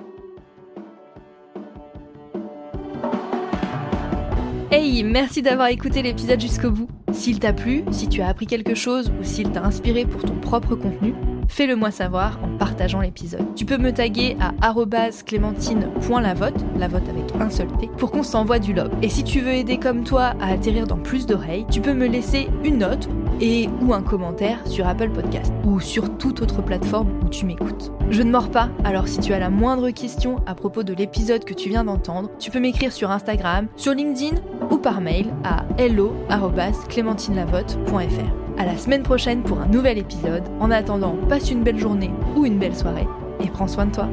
Hey, 4.71 5.03
merci 5.05 5.43
d'avoir 5.43 5.69
écouté 5.69 6.03
l'épisode 6.03 6.41
jusqu'au 6.41 6.71
bout. 6.71 6.89
S'il 7.12 7.38
t'a 7.38 7.53
plu, 7.53 7.85
si 7.90 8.09
tu 8.09 8.22
as 8.22 8.29
appris 8.29 8.46
quelque 8.46 8.75
chose 8.75 9.12
ou 9.20 9.25
s'il 9.25 9.51
t'a 9.51 9.62
inspiré 9.62 10.07
pour 10.07 10.22
ton 10.22 10.35
propre 10.35 10.75
contenu, 10.75 11.14
fais-le 11.46 11.77
moi 11.77 11.90
savoir 11.90 12.38
en 12.42 12.57
partageant 12.57 13.01
l'épisode. 13.01 13.55
Tu 13.55 13.66
peux 13.66 13.77
me 13.77 13.92
taguer 13.92 14.37
à 14.40 14.53
clémentine.lavote, 15.27 16.64
la 16.79 16.88
vote 16.88 17.09
avec 17.09 17.25
un 17.40 17.51
seul 17.51 17.68
T, 17.79 17.88
pour 17.98 18.11
qu'on 18.11 18.22
s'envoie 18.22 18.59
du 18.59 18.72
love. 18.72 18.90
Et 19.03 19.09
si 19.09 19.25
tu 19.25 19.40
veux 19.40 19.53
aider 19.53 19.79
comme 19.79 20.05
toi 20.05 20.35
à 20.40 20.53
atterrir 20.53 20.87
dans 20.87 20.96
plus 20.96 21.27
d'oreilles, 21.27 21.66
tu 21.70 21.81
peux 21.81 21.92
me 21.92 22.07
laisser 22.07 22.48
une 22.64 22.79
note 22.79 23.09
et 23.40 23.68
ou 23.83 23.92
un 23.92 24.03
commentaire 24.03 24.66
sur 24.66 24.87
Apple 24.87 25.11
Podcast 25.11 25.53
ou 25.64 25.81
sur 25.81 26.16
toute 26.16 26.40
autre 26.42 26.62
plateforme 26.62 27.11
où 27.25 27.29
tu 27.29 27.44
m'écoutes. 27.44 27.92
Je 28.11 28.22
ne 28.22 28.31
mords 28.31 28.51
pas, 28.51 28.70
alors 28.85 29.09
si 29.09 29.18
tu 29.18 29.33
as 29.33 29.38
la 29.38 29.51
moindre 29.51 29.90
question 29.90 30.37
à 30.46 30.55
propos 30.55 30.83
de 30.83 30.94
l'épisode 30.94 31.44
que 31.44 31.55
tu 31.55 31.68
viens 31.68 31.85
d'entendre, 31.85 32.31
tu 32.38 32.51
peux 32.51 32.61
m'écrire 32.61 32.92
sur 32.92 33.11
Instagram, 33.11 33.66
sur 33.77 33.92
LinkedIn 33.92 34.37
ou 34.73 34.79
par 34.79 35.01
mail 35.01 35.33
à 35.45 35.63
hello@clémentinelavote.fr. 35.79 38.59
À 38.59 38.65
la 38.65 38.77
semaine 38.77 39.05
prochaine 39.05 39.43
pour 39.43 39.61
un 39.61 39.67
nouvel 39.67 39.99
épisode. 39.99 40.43
En 40.59 40.73
attendant, 40.73 41.17
passe 41.29 41.51
une 41.51 41.63
belle 41.63 41.79
journée 41.79 42.11
ou 42.35 42.45
une 42.45 42.59
belle 42.59 42.75
soirée 42.75 43.07
et 43.41 43.49
prends 43.49 43.69
soin 43.69 43.87
de 43.87 43.93
toi. 43.93 44.09